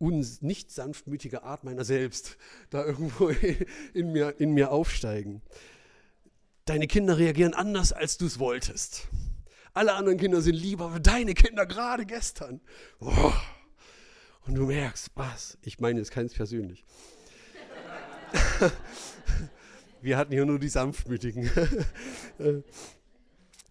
nicht 0.00 0.70
sanftmütige 0.70 1.42
Art 1.42 1.64
meiner 1.64 1.84
selbst 1.84 2.36
da 2.70 2.84
irgendwo 2.84 3.28
in 3.92 4.12
mir, 4.12 4.40
in 4.40 4.52
mir 4.52 4.70
aufsteigen. 4.70 5.42
Deine 6.64 6.86
Kinder 6.86 7.18
reagieren 7.18 7.54
anders, 7.54 7.92
als 7.92 8.18
du 8.18 8.26
es 8.26 8.38
wolltest. 8.38 9.08
Alle 9.74 9.94
anderen 9.94 10.18
Kinder 10.18 10.40
sind 10.40 10.54
lieber, 10.54 10.86
aber 10.86 11.00
deine 11.00 11.34
Kinder 11.34 11.66
gerade 11.66 12.04
gestern. 12.04 12.60
Boah 13.00 13.40
und 14.48 14.54
du 14.54 14.64
merkst, 14.66 15.10
was? 15.14 15.58
Ich 15.62 15.78
meine 15.78 16.00
jetzt 16.00 16.10
keins 16.10 16.32
persönlich. 16.32 16.84
Wir 20.00 20.16
hatten 20.16 20.32
hier 20.32 20.46
nur 20.46 20.58
die 20.58 20.68
Sanftmütigen. 20.68 21.50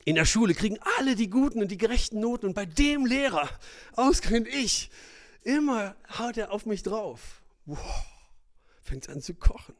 In 0.06 0.16
der 0.16 0.26
Schule 0.26 0.54
kriegen 0.54 0.78
alle 0.98 1.16
die 1.16 1.30
guten 1.30 1.62
und 1.62 1.72
die 1.72 1.78
gerechten 1.78 2.20
Noten 2.20 2.46
und 2.46 2.54
bei 2.54 2.66
dem 2.66 3.06
Lehrer, 3.06 3.50
ausgerechnet 3.96 4.54
ich, 4.54 4.92
immer 5.42 5.96
haut 6.18 6.38
er 6.38 6.52
auf 6.52 6.66
mich 6.66 6.84
drauf. 6.84 7.42
Wow. 7.66 8.06
fängt 8.82 9.04
es 9.08 9.14
an 9.14 9.22
zu 9.22 9.34
kochen. 9.34 9.76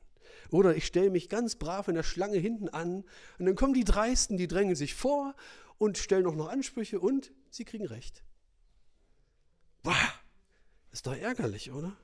Oder 0.50 0.76
ich 0.76 0.86
stelle 0.86 1.12
mich 1.12 1.30
ganz 1.30 1.56
brav 1.56 1.88
in 1.88 1.96
der 1.96 2.04
Schlange 2.04 2.38
hinten 2.38 2.70
an 2.70 3.04
und 3.38 3.46
dann 3.46 3.56
kommen 3.56 3.74
die 3.74 3.84
Dreisten, 3.84 4.38
die 4.38 4.48
drängen 4.48 4.76
sich 4.76 4.96
vor 4.96 5.36
und 5.78 5.98
stellen 5.98 6.26
auch 6.26 6.36
noch 6.36 6.50
Ansprüche 6.50 7.00
und 7.00 7.32
sie 7.50 7.66
kriegen 7.66 7.86
recht. 7.86 8.24
Ist 10.98 11.06
doch 11.06 11.16
ärgerlich, 11.16 11.72
oder? 11.72 11.96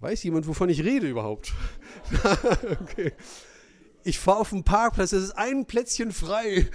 Weiß 0.00 0.24
jemand, 0.24 0.48
wovon 0.48 0.68
ich 0.70 0.82
rede 0.82 1.08
überhaupt? 1.08 1.52
okay. 2.82 3.12
Ich 4.02 4.18
fahre 4.18 4.40
auf 4.40 4.50
den 4.50 4.64
Parkplatz, 4.64 5.12
es 5.12 5.22
ist 5.22 5.38
ein 5.38 5.66
Plätzchen 5.66 6.10
frei. 6.10 6.68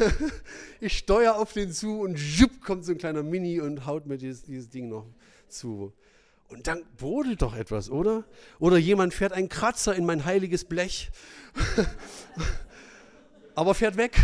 ich 0.80 0.96
steuere 0.96 1.36
auf 1.36 1.52
den 1.52 1.70
zu 1.70 2.00
und 2.00 2.18
jupp, 2.18 2.62
kommt 2.62 2.86
so 2.86 2.92
ein 2.92 2.96
kleiner 2.96 3.22
Mini 3.22 3.60
und 3.60 3.84
haut 3.84 4.06
mir 4.06 4.16
dieses, 4.16 4.42
dieses 4.44 4.70
Ding 4.70 4.88
noch 4.88 5.04
zu. 5.48 5.92
Und 6.48 6.66
dann 6.66 6.82
brodelt 6.96 7.42
doch 7.42 7.54
etwas, 7.54 7.90
oder? 7.90 8.24
Oder 8.60 8.78
jemand 8.78 9.12
fährt 9.12 9.34
einen 9.34 9.50
Kratzer 9.50 9.94
in 9.94 10.06
mein 10.06 10.24
heiliges 10.24 10.64
Blech, 10.64 11.10
aber 13.54 13.74
fährt 13.74 13.98
weg 13.98 14.18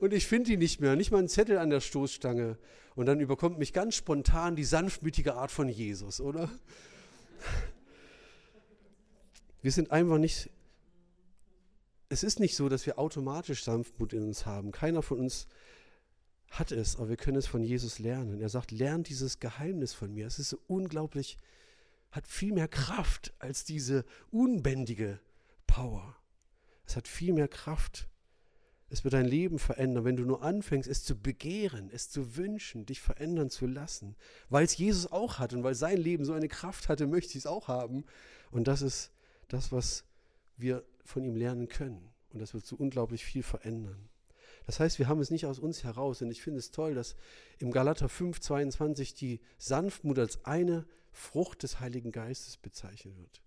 und 0.00 0.14
ich 0.14 0.26
finde 0.26 0.52
ihn 0.52 0.58
nicht 0.58 0.80
mehr, 0.80 0.96
nicht 0.96 1.10
mal 1.10 1.18
einen 1.18 1.28
Zettel 1.28 1.58
an 1.58 1.68
der 1.68 1.80
Stoßstange. 1.80 2.56
Und 3.00 3.06
dann 3.06 3.18
überkommt 3.18 3.58
mich 3.58 3.72
ganz 3.72 3.94
spontan 3.94 4.56
die 4.56 4.64
sanftmütige 4.64 5.34
Art 5.34 5.50
von 5.50 5.70
Jesus, 5.70 6.20
oder? 6.20 6.50
Wir 9.62 9.72
sind 9.72 9.90
einfach 9.90 10.18
nicht, 10.18 10.50
es 12.10 12.22
ist 12.22 12.40
nicht 12.40 12.54
so, 12.54 12.68
dass 12.68 12.84
wir 12.84 12.98
automatisch 12.98 13.64
Sanftmut 13.64 14.12
in 14.12 14.24
uns 14.24 14.44
haben. 14.44 14.70
Keiner 14.70 15.00
von 15.00 15.18
uns 15.18 15.46
hat 16.50 16.72
es, 16.72 16.96
aber 16.96 17.08
wir 17.08 17.16
können 17.16 17.38
es 17.38 17.46
von 17.46 17.62
Jesus 17.62 18.00
lernen. 18.00 18.38
Er 18.42 18.50
sagt, 18.50 18.70
lernt 18.70 19.08
dieses 19.08 19.40
Geheimnis 19.40 19.94
von 19.94 20.12
mir. 20.12 20.26
Es 20.26 20.38
ist 20.38 20.50
so 20.50 20.58
unglaublich, 20.66 21.38
hat 22.10 22.26
viel 22.26 22.52
mehr 22.52 22.68
Kraft 22.68 23.32
als 23.38 23.64
diese 23.64 24.04
unbändige 24.30 25.20
Power. 25.66 26.16
Es 26.84 26.96
hat 26.96 27.08
viel 27.08 27.32
mehr 27.32 27.48
Kraft. 27.48 28.09
Es 28.92 29.04
wird 29.04 29.14
dein 29.14 29.24
Leben 29.24 29.60
verändern, 29.60 30.04
wenn 30.04 30.16
du 30.16 30.24
nur 30.24 30.42
anfängst, 30.42 30.88
es 30.88 31.04
zu 31.04 31.16
begehren, 31.16 31.90
es 31.92 32.10
zu 32.10 32.36
wünschen, 32.36 32.86
dich 32.86 33.00
verändern 33.00 33.48
zu 33.48 33.66
lassen. 33.66 34.16
Weil 34.48 34.64
es 34.64 34.76
Jesus 34.76 35.10
auch 35.10 35.38
hat 35.38 35.52
und 35.52 35.62
weil 35.62 35.76
sein 35.76 35.96
Leben 35.96 36.24
so 36.24 36.32
eine 36.32 36.48
Kraft 36.48 36.88
hatte, 36.88 37.06
möchte 37.06 37.30
ich 37.30 37.36
es 37.36 37.46
auch 37.46 37.68
haben. 37.68 38.04
Und 38.50 38.66
das 38.66 38.82
ist 38.82 39.12
das, 39.46 39.70
was 39.70 40.04
wir 40.56 40.84
von 41.04 41.24
ihm 41.24 41.36
lernen 41.36 41.68
können. 41.68 42.10
Und 42.32 42.40
das 42.40 42.52
wird 42.52 42.66
so 42.66 42.74
unglaublich 42.74 43.24
viel 43.24 43.44
verändern. 43.44 44.08
Das 44.66 44.80
heißt, 44.80 44.98
wir 44.98 45.06
haben 45.06 45.20
es 45.20 45.30
nicht 45.30 45.46
aus 45.46 45.60
uns 45.60 45.84
heraus. 45.84 46.20
Und 46.20 46.30
ich 46.32 46.42
finde 46.42 46.58
es 46.58 46.72
toll, 46.72 46.94
dass 46.94 47.14
im 47.58 47.70
Galater 47.70 48.08
5, 48.08 48.40
22 48.40 49.14
die 49.14 49.40
Sanftmut 49.56 50.18
als 50.18 50.44
eine 50.44 50.84
Frucht 51.12 51.62
des 51.62 51.78
Heiligen 51.78 52.10
Geistes 52.10 52.56
bezeichnet 52.56 53.16
wird. 53.16 53.40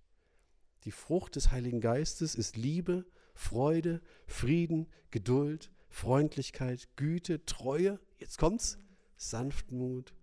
Die 0.86 0.92
Frucht 0.92 1.36
des 1.36 1.52
Heiligen 1.52 1.82
Geistes 1.82 2.34
ist 2.36 2.56
Liebe, 2.56 3.06
Freude, 3.34 4.02
Frieden, 4.26 4.88
Geduld, 5.12 5.72
Freundlichkeit, 5.90 6.88
Güte, 6.96 7.46
Treue, 7.46 8.00
jetzt 8.18 8.38
kommt's, 8.38 8.80
Sanftmut 9.16 10.14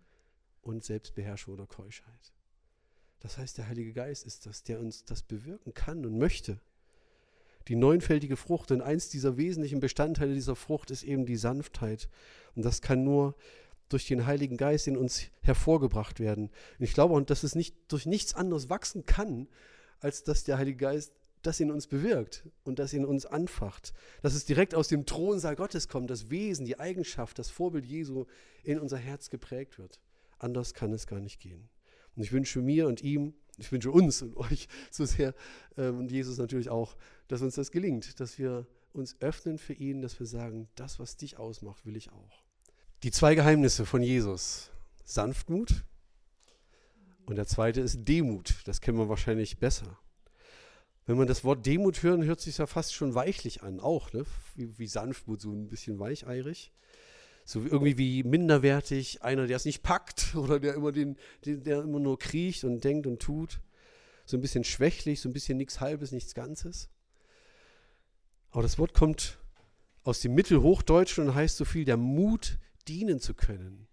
und 0.63 0.85
Selbstbeherrschung 0.85 1.55
oder 1.55 1.67
Keuschheit. 1.67 2.33
Das 3.21 3.39
heißt, 3.39 3.59
der 3.59 3.69
Heilige 3.69 3.93
Geist 3.93 4.27
ist 4.27 4.47
das, 4.47 4.63
der 4.63 4.81
uns 4.81 5.05
das 5.05 5.23
bewirken 5.23 5.75
kann 5.75 6.05
und 6.05 6.19
möchte. 6.19 6.61
Die 7.69 7.77
neunfältige 7.77 8.37
Frucht 8.37 8.71
und 8.73 8.81
eins 8.81 9.11
dieser 9.11 9.37
wesentlichen 9.37 9.81
Bestandteile 9.81 10.35
dieser 10.35 10.57
Frucht 10.57 10.91
ist 10.91 11.03
eben 11.03 11.27
die 11.27 11.37
Sanftheit. 11.37 12.09
Und 12.55 12.65
das 12.65 12.81
kann 12.81 13.05
nur 13.05 13.37
durch 13.91 14.07
den 14.07 14.27
Heiligen 14.27 14.57
Geist 14.57 14.87
in 14.87 14.97
uns 14.97 15.25
hervorgebracht 15.43 16.21
werden. 16.21 16.47
Und 16.79 16.85
ich 16.85 16.95
glaube 16.95 17.15
auch, 17.15 17.21
dass 17.21 17.43
es 17.43 17.55
nicht 17.55 17.77
durch 17.89 18.07
nichts 18.07 18.35
anderes 18.35 18.71
wachsen 18.71 19.05
kann, 19.05 19.49
als 19.99 20.23
dass 20.23 20.45
der 20.45 20.57
Heilige 20.57 20.79
Geist 20.79 21.13
das 21.43 21.61
in 21.61 21.71
uns 21.71 21.87
bewirkt 21.87 22.49
und 22.65 22.79
das 22.79 22.93
in 22.93 23.05
uns 23.05 23.27
anfacht. 23.27 23.93
Dass 24.23 24.35
es 24.35 24.45
direkt 24.45 24.75
aus 24.75 24.89
dem 24.89 25.07
Thronsaal 25.07 25.57
Gottes 25.57 25.89
kommt, 25.89 26.11
das 26.11 26.31
Wesen, 26.31 26.67
die 26.67 26.79
Eigenschaft, 26.79 27.39
das 27.39 27.51
Vorbild 27.51 27.87
Jesu 27.87 28.27
in 28.63 28.79
unser 28.79 28.99
Herz 28.99 29.31
geprägt 29.31 29.79
wird. 29.79 30.01
Anders 30.39 30.75
kann 30.75 30.93
es 30.93 31.07
gar 31.07 31.21
nicht 31.21 31.41
gehen. 31.41 31.69
Und 32.17 32.23
ich 32.23 32.33
wünsche 32.33 32.61
mir 32.61 32.87
und 32.87 33.03
ihm, 33.03 33.35
ich 33.59 33.71
wünsche 33.73 33.91
uns 33.91 34.23
und 34.23 34.37
euch 34.37 34.69
so 34.91 35.05
sehr 35.05 35.35
ähm, 35.77 35.99
und 35.99 36.11
Jesus 36.11 36.39
natürlich 36.39 36.71
auch, 36.71 36.97
dass 37.29 37.43
uns 37.43 37.55
das 37.55 37.71
gelingt, 37.71 38.21
dass 38.21 38.39
wir 38.39 38.67
uns 38.93 39.21
öffnen 39.21 39.59
für 39.59 39.75
ihn, 39.75 40.03
dass 40.03 40.19
wir 40.19 40.27
sagen, 40.27 40.69
das, 40.75 40.99
was 40.99 41.17
dich 41.17 41.39
ausmacht, 41.39 41.87
will 41.87 41.97
ich 41.97 42.11
auch. 42.11 42.43
Die 43.03 43.11
zwei 43.11 43.35
Geheimnisse 43.35 43.87
von 43.87 44.03
Jesus. 44.03 44.71
Sanftmut 45.05 45.85
und 47.27 47.37
der 47.37 47.47
zweite 47.47 47.81
ist 47.81 48.05
Demut. 48.05 48.61
Das 48.65 48.81
kennen 48.81 48.99
wir 48.99 49.09
wahrscheinlich 49.09 49.59
besser. 49.59 49.99
Wenn 51.11 51.19
man 51.19 51.27
das 51.27 51.43
Wort 51.43 51.67
Demut 51.67 52.05
hört, 52.05 52.23
hört 52.23 52.41
sich 52.41 52.59
ja 52.59 52.69
fast 52.69 52.95
schon 52.95 53.17
weichlich 53.17 53.65
an, 53.65 53.81
auch, 53.81 54.13
ne? 54.13 54.25
wie, 54.55 54.79
wie 54.79 54.87
Sanftmut, 54.87 55.41
so 55.41 55.51
ein 55.51 55.67
bisschen 55.67 55.99
weicheirig. 55.99 56.73
So 57.45 57.65
irgendwie 57.65 57.99
wie 57.99 58.23
minderwertig, 58.23 59.21
einer, 59.21 59.49
der 59.49 59.57
es 59.57 59.65
nicht 59.65 59.83
packt 59.83 60.33
oder 60.37 60.61
der 60.61 60.75
immer, 60.75 60.93
den, 60.93 61.17
den, 61.45 61.65
der 61.65 61.81
immer 61.81 61.99
nur 61.99 62.17
kriecht 62.17 62.63
und 62.63 62.85
denkt 62.85 63.09
und 63.09 63.21
tut. 63.21 63.59
So 64.25 64.37
ein 64.37 64.41
bisschen 64.41 64.63
schwächlich, 64.63 65.21
so 65.21 65.29
ein 65.29 65.33
bisschen 65.33 65.59
nichts 65.59 65.81
Halbes, 65.81 66.13
nichts 66.13 66.33
Ganzes. 66.33 66.89
Aber 68.53 68.63
das 68.63 68.79
Wort 68.79 68.95
kommt 68.95 69.41
aus 70.05 70.21
dem 70.21 70.37
Mittelhochdeutschen 70.37 71.27
und 71.27 71.35
heißt 71.35 71.57
so 71.57 71.65
viel, 71.65 71.85
der 71.85 71.97
Mut, 71.97 72.61
dienen 72.87 73.19
zu 73.19 73.35
können. 73.35 73.89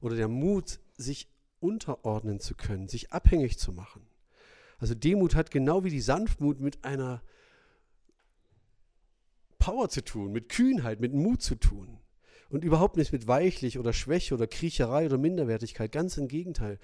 Oder 0.00 0.14
der 0.14 0.28
Mut, 0.28 0.78
sich 0.96 1.32
unterordnen 1.58 2.38
zu 2.38 2.54
können, 2.54 2.86
sich 2.86 3.10
abhängig 3.10 3.58
zu 3.58 3.72
machen. 3.72 4.06
Also 4.80 4.94
Demut 4.94 5.34
hat 5.34 5.50
genau 5.50 5.84
wie 5.84 5.90
die 5.90 6.00
Sanftmut 6.00 6.60
mit 6.60 6.84
einer 6.84 7.22
Power 9.58 9.90
zu 9.90 10.02
tun, 10.02 10.32
mit 10.32 10.48
Kühnheit, 10.48 11.00
mit 11.00 11.12
Mut 11.12 11.42
zu 11.42 11.54
tun. 11.54 11.98
Und 12.48 12.64
überhaupt 12.64 12.96
nicht 12.96 13.12
mit 13.12 13.28
Weichlich 13.28 13.78
oder 13.78 13.92
Schwäche 13.92 14.34
oder 14.34 14.48
Kriecherei 14.48 15.06
oder 15.06 15.18
Minderwertigkeit. 15.18 15.92
Ganz 15.92 16.16
im 16.16 16.26
Gegenteil. 16.26 16.80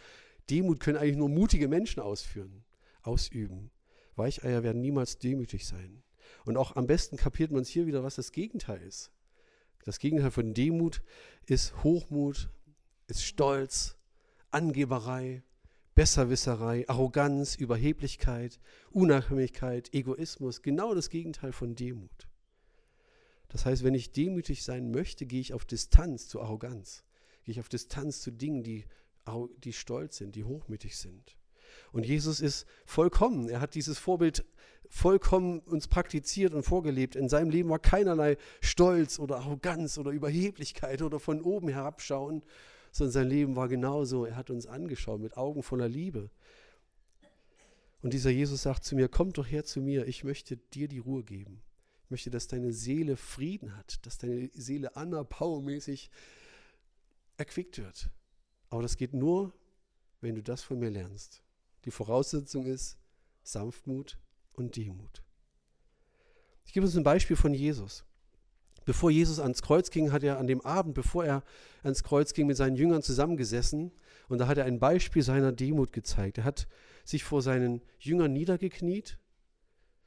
Demut 0.50 0.78
können 0.78 0.98
eigentlich 0.98 1.16
nur 1.16 1.28
mutige 1.28 1.66
Menschen 1.66 2.00
ausführen, 2.00 2.64
ausüben. 3.02 3.72
Weicheier 4.14 4.62
werden 4.62 4.80
niemals 4.80 5.18
demütig 5.18 5.66
sein. 5.66 6.02
Und 6.44 6.56
auch 6.56 6.76
am 6.76 6.86
besten 6.86 7.16
kapiert 7.16 7.50
man 7.50 7.62
es 7.62 7.68
hier 7.68 7.86
wieder, 7.86 8.04
was 8.04 8.14
das 8.14 8.30
Gegenteil 8.30 8.80
ist. 8.82 9.10
Das 9.84 9.98
Gegenteil 9.98 10.30
von 10.30 10.54
Demut 10.54 11.02
ist 11.46 11.82
Hochmut, 11.82 12.50
ist 13.08 13.24
Stolz, 13.24 13.96
Angeberei, 14.50 15.42
Besserwisserei, 15.96 16.86
Arroganz, 16.88 17.54
Überheblichkeit, 17.54 18.60
Unabhängigkeit, 18.90 19.94
Egoismus, 19.94 20.60
genau 20.60 20.94
das 20.94 21.08
Gegenteil 21.08 21.52
von 21.52 21.74
Demut. 21.74 22.28
Das 23.48 23.64
heißt, 23.64 23.82
wenn 23.82 23.94
ich 23.94 24.12
demütig 24.12 24.62
sein 24.62 24.90
möchte, 24.90 25.24
gehe 25.24 25.40
ich 25.40 25.54
auf 25.54 25.64
Distanz 25.64 26.28
zu 26.28 26.42
Arroganz, 26.42 27.02
gehe 27.44 27.52
ich 27.52 27.60
auf 27.60 27.70
Distanz 27.70 28.20
zu 28.20 28.30
Dingen, 28.30 28.62
die, 28.62 28.84
die 29.64 29.72
stolz 29.72 30.18
sind, 30.18 30.36
die 30.36 30.44
hochmütig 30.44 30.98
sind. 30.98 31.34
Und 31.92 32.04
Jesus 32.04 32.40
ist 32.40 32.66
vollkommen. 32.84 33.48
Er 33.48 33.62
hat 33.62 33.74
dieses 33.74 33.98
Vorbild 33.98 34.44
vollkommen 34.90 35.60
uns 35.60 35.88
praktiziert 35.88 36.52
und 36.52 36.62
vorgelebt. 36.62 37.16
In 37.16 37.30
seinem 37.30 37.48
Leben 37.48 37.70
war 37.70 37.78
keinerlei 37.78 38.36
Stolz 38.60 39.18
oder 39.18 39.38
Arroganz 39.38 39.96
oder 39.96 40.10
Überheblichkeit 40.10 41.00
oder 41.00 41.18
von 41.18 41.40
oben 41.40 41.68
herabschauen, 41.68 42.42
sondern 42.96 43.12
sein 43.12 43.28
Leben 43.28 43.56
war 43.56 43.68
genauso. 43.68 44.24
Er 44.24 44.36
hat 44.36 44.50
uns 44.50 44.66
angeschaut 44.66 45.20
mit 45.20 45.36
Augen 45.36 45.62
voller 45.62 45.88
Liebe. 45.88 46.30
Und 48.02 48.12
dieser 48.12 48.30
Jesus 48.30 48.62
sagt 48.62 48.84
zu 48.84 48.94
mir, 48.94 49.08
komm 49.08 49.32
doch 49.32 49.46
her 49.46 49.64
zu 49.64 49.80
mir, 49.80 50.06
ich 50.06 50.24
möchte 50.24 50.56
dir 50.56 50.88
die 50.88 50.98
Ruhe 50.98 51.24
geben. 51.24 51.62
Ich 52.04 52.10
möchte, 52.10 52.30
dass 52.30 52.46
deine 52.46 52.72
Seele 52.72 53.16
Frieden 53.16 53.76
hat, 53.76 54.04
dass 54.06 54.18
deine 54.18 54.50
Seele 54.54 54.94
Anna 54.94 55.24
Power-mäßig 55.24 56.10
erquickt 57.36 57.78
wird. 57.78 58.10
Aber 58.70 58.82
das 58.82 58.96
geht 58.96 59.12
nur, 59.12 59.52
wenn 60.20 60.34
du 60.34 60.42
das 60.42 60.62
von 60.62 60.78
mir 60.78 60.90
lernst. 60.90 61.42
Die 61.84 61.90
Voraussetzung 61.90 62.66
ist 62.66 62.98
Sanftmut 63.42 64.18
und 64.52 64.76
Demut. 64.76 65.22
Ich 66.64 66.72
gebe 66.72 66.86
uns 66.86 66.96
ein 66.96 67.04
Beispiel 67.04 67.36
von 67.36 67.54
Jesus. 67.54 68.04
Bevor 68.86 69.10
Jesus 69.10 69.40
ans 69.40 69.62
Kreuz 69.62 69.90
ging, 69.90 70.12
hat 70.12 70.22
er 70.22 70.38
an 70.38 70.46
dem 70.46 70.60
Abend, 70.60 70.94
bevor 70.94 71.24
er 71.24 71.42
ans 71.82 72.04
Kreuz 72.04 72.32
ging, 72.34 72.46
mit 72.46 72.56
seinen 72.56 72.76
Jüngern 72.76 73.02
zusammengesessen 73.02 73.90
und 74.28 74.38
da 74.38 74.46
hat 74.46 74.58
er 74.58 74.64
ein 74.64 74.78
Beispiel 74.78 75.22
seiner 75.22 75.50
Demut 75.50 75.92
gezeigt. 75.92 76.38
Er 76.38 76.44
hat 76.44 76.68
sich 77.04 77.24
vor 77.24 77.42
seinen 77.42 77.82
Jüngern 77.98 78.32
niedergekniet, 78.32 79.18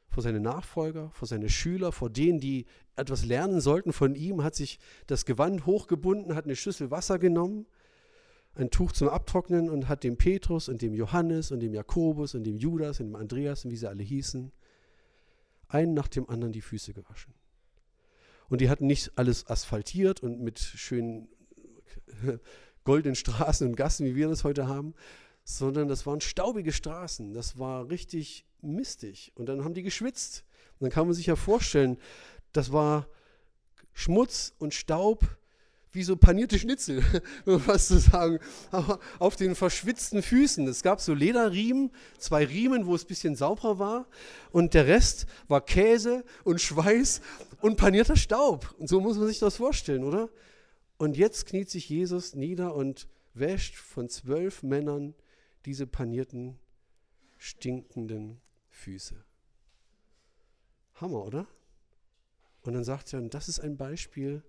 vor 0.07 0.23
seine 0.23 0.39
Nachfolger, 0.39 1.11
vor 1.11 1.27
seine 1.27 1.49
Schüler, 1.49 1.91
vor 1.91 2.09
denen, 2.09 2.39
die 2.39 2.67
etwas 2.95 3.25
lernen 3.25 3.59
sollten 3.59 3.91
von 3.91 4.15
ihm, 4.15 4.43
hat 4.43 4.55
sich 4.55 4.79
das 5.07 5.25
Gewand 5.25 5.65
hochgebunden, 5.65 6.33
hat 6.33 6.45
eine 6.45 6.55
Schüssel 6.55 6.89
Wasser 6.89 7.19
genommen, 7.19 7.67
ein 8.55 8.71
Tuch 8.71 8.93
zum 8.93 9.09
Abtrocknen 9.09 9.69
und 9.69 9.89
hat 9.89 10.05
dem 10.05 10.17
Petrus 10.17 10.69
und 10.69 10.81
dem 10.81 10.93
Johannes 10.93 11.51
und 11.51 11.59
dem 11.59 11.73
Jakobus 11.73 12.33
und 12.33 12.45
dem 12.45 12.57
Judas 12.57 13.01
und 13.01 13.07
dem 13.07 13.15
Andreas 13.17 13.65
und 13.65 13.71
wie 13.71 13.77
sie 13.77 13.89
alle 13.89 14.03
hießen, 14.03 14.53
einen 15.67 15.93
nach 15.93 16.07
dem 16.07 16.29
anderen 16.29 16.53
die 16.53 16.61
Füße 16.61 16.93
gewaschen. 16.93 17.33
Und 18.49 18.61
die 18.61 18.69
hatten 18.69 18.87
nicht 18.87 19.11
alles 19.15 19.47
asphaltiert 19.47 20.21
und 20.21 20.41
mit 20.41 20.59
schönen 20.59 21.29
goldenen 22.83 23.15
Straßen 23.15 23.67
und 23.67 23.75
Gassen, 23.75 24.05
wie 24.05 24.15
wir 24.15 24.27
das 24.27 24.43
heute 24.43 24.67
haben, 24.67 24.93
sondern 25.43 25.87
das 25.87 26.05
waren 26.05 26.21
staubige 26.21 26.71
Straßen. 26.71 27.33
Das 27.33 27.57
war 27.57 27.89
richtig 27.89 28.45
mistig. 28.61 29.31
Und 29.35 29.47
dann 29.47 29.63
haben 29.63 29.73
die 29.73 29.83
geschwitzt. 29.83 30.45
Und 30.79 30.85
dann 30.85 30.91
kann 30.91 31.05
man 31.05 31.13
sich 31.13 31.27
ja 31.27 31.35
vorstellen, 31.35 31.97
das 32.51 32.71
war 32.71 33.07
Schmutz 33.93 34.53
und 34.57 34.73
Staub 34.73 35.38
wie 35.91 36.03
so 36.03 36.15
panierte 36.15 36.59
Schnitzel, 36.59 37.03
um 37.45 37.65
was 37.65 37.87
zu 37.87 37.99
sagen, 37.99 38.39
auf 39.17 39.35
den 39.35 39.55
verschwitzten 39.55 40.21
Füßen. 40.21 40.67
Es 40.67 40.83
gab 40.83 41.01
so 41.01 41.13
Lederriemen, 41.13 41.91
zwei 42.17 42.45
Riemen, 42.45 42.85
wo 42.85 42.95
es 42.95 43.05
ein 43.05 43.07
bisschen 43.07 43.35
sauberer 43.35 43.79
war 43.79 44.07
und 44.51 44.73
der 44.73 44.87
Rest 44.87 45.25
war 45.47 45.65
Käse 45.65 46.23
und 46.43 46.61
Schweiß 46.61 47.21
und 47.61 47.77
panierter 47.77 48.15
Staub. 48.15 48.75
Und 48.77 48.87
so 48.87 49.01
muss 49.01 49.17
man 49.17 49.27
sich 49.27 49.39
das 49.39 49.57
vorstellen, 49.57 50.03
oder? 50.03 50.29
Und 50.97 51.17
jetzt 51.17 51.45
kniet 51.45 51.69
sich 51.69 51.89
Jesus 51.89 52.35
nieder 52.35 52.75
und 52.75 53.07
wäscht 53.33 53.75
von 53.75 54.09
zwölf 54.09 54.63
Männern 54.63 55.15
diese 55.65 55.87
panierten, 55.87 56.59
stinkenden 57.37 58.41
Füße. 58.69 59.23
Hammer, 60.95 61.25
oder? 61.25 61.47
Und 62.61 62.73
dann 62.73 62.83
sagt 62.83 63.13
er, 63.13 63.21
das 63.21 63.47
ist 63.47 63.59
ein 63.59 63.77
Beispiel, 63.77 64.43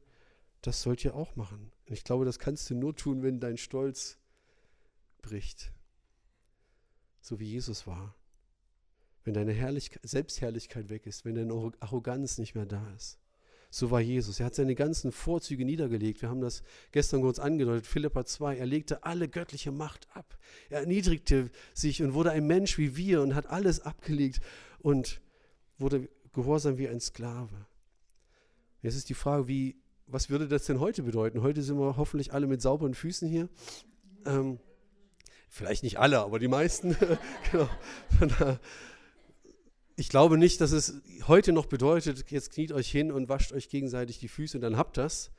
das 0.62 0.82
sollt 0.82 1.04
ihr 1.04 1.14
auch 1.14 1.36
machen. 1.36 1.72
Und 1.86 1.94
ich 1.94 2.04
glaube, 2.04 2.24
das 2.24 2.38
kannst 2.38 2.68
du 2.70 2.74
nur 2.74 2.94
tun, 2.94 3.22
wenn 3.22 3.40
dein 3.40 3.56
Stolz 3.56 4.18
bricht. 5.22 5.72
So 7.20 7.40
wie 7.40 7.46
Jesus 7.46 7.86
war. 7.86 8.14
Wenn 9.24 9.34
deine 9.34 9.52
Herrlichkeit, 9.52 10.00
Selbstherrlichkeit 10.02 10.88
weg 10.88 11.06
ist, 11.06 11.24
wenn 11.24 11.34
deine 11.34 11.72
Arroganz 11.80 12.38
nicht 12.38 12.54
mehr 12.54 12.66
da 12.66 12.92
ist. 12.94 13.18
So 13.72 13.92
war 13.92 14.00
Jesus. 14.00 14.40
Er 14.40 14.46
hat 14.46 14.54
seine 14.54 14.74
ganzen 14.74 15.12
Vorzüge 15.12 15.64
niedergelegt. 15.64 16.22
Wir 16.22 16.28
haben 16.28 16.40
das 16.40 16.62
gestern 16.90 17.20
kurz 17.20 17.38
angedeutet. 17.38 17.86
Philippa 17.86 18.24
2. 18.24 18.56
Er 18.56 18.66
legte 18.66 19.04
alle 19.04 19.28
göttliche 19.28 19.70
Macht 19.70 20.08
ab. 20.12 20.36
Er 20.70 20.80
erniedrigte 20.80 21.50
sich 21.72 22.02
und 22.02 22.14
wurde 22.14 22.32
ein 22.32 22.46
Mensch 22.46 22.78
wie 22.78 22.96
wir 22.96 23.22
und 23.22 23.34
hat 23.34 23.46
alles 23.46 23.80
abgelegt 23.80 24.40
und 24.80 25.20
wurde 25.78 26.08
gehorsam 26.32 26.78
wie 26.78 26.88
ein 26.88 27.00
Sklave. 27.00 27.66
Jetzt 28.82 28.96
ist 28.96 29.08
die 29.08 29.14
Frage, 29.14 29.46
wie, 29.46 29.76
was 30.10 30.30
würde 30.30 30.48
das 30.48 30.66
denn 30.66 30.80
heute 30.80 31.02
bedeuten? 31.02 31.42
Heute 31.42 31.62
sind 31.62 31.78
wir 31.78 31.96
hoffentlich 31.96 32.32
alle 32.32 32.46
mit 32.46 32.60
sauberen 32.62 32.94
Füßen 32.94 33.28
hier. 33.28 33.48
Ähm, 34.26 34.58
vielleicht 35.48 35.82
nicht 35.82 35.98
alle, 35.98 36.20
aber 36.20 36.38
die 36.38 36.48
meisten. 36.48 36.96
genau 37.52 37.68
ich 40.00 40.08
glaube 40.08 40.38
nicht, 40.38 40.62
dass 40.62 40.72
es 40.72 41.02
heute 41.28 41.52
noch 41.52 41.66
bedeutet, 41.66 42.30
jetzt 42.30 42.52
kniet 42.52 42.72
euch 42.72 42.90
hin 42.90 43.12
und 43.12 43.28
wascht 43.28 43.52
euch 43.52 43.68
gegenseitig 43.68 44.18
die 44.18 44.28
Füße 44.28 44.56
und 44.56 44.62
dann 44.62 44.78
habt 44.78 44.96
das, 44.96 45.30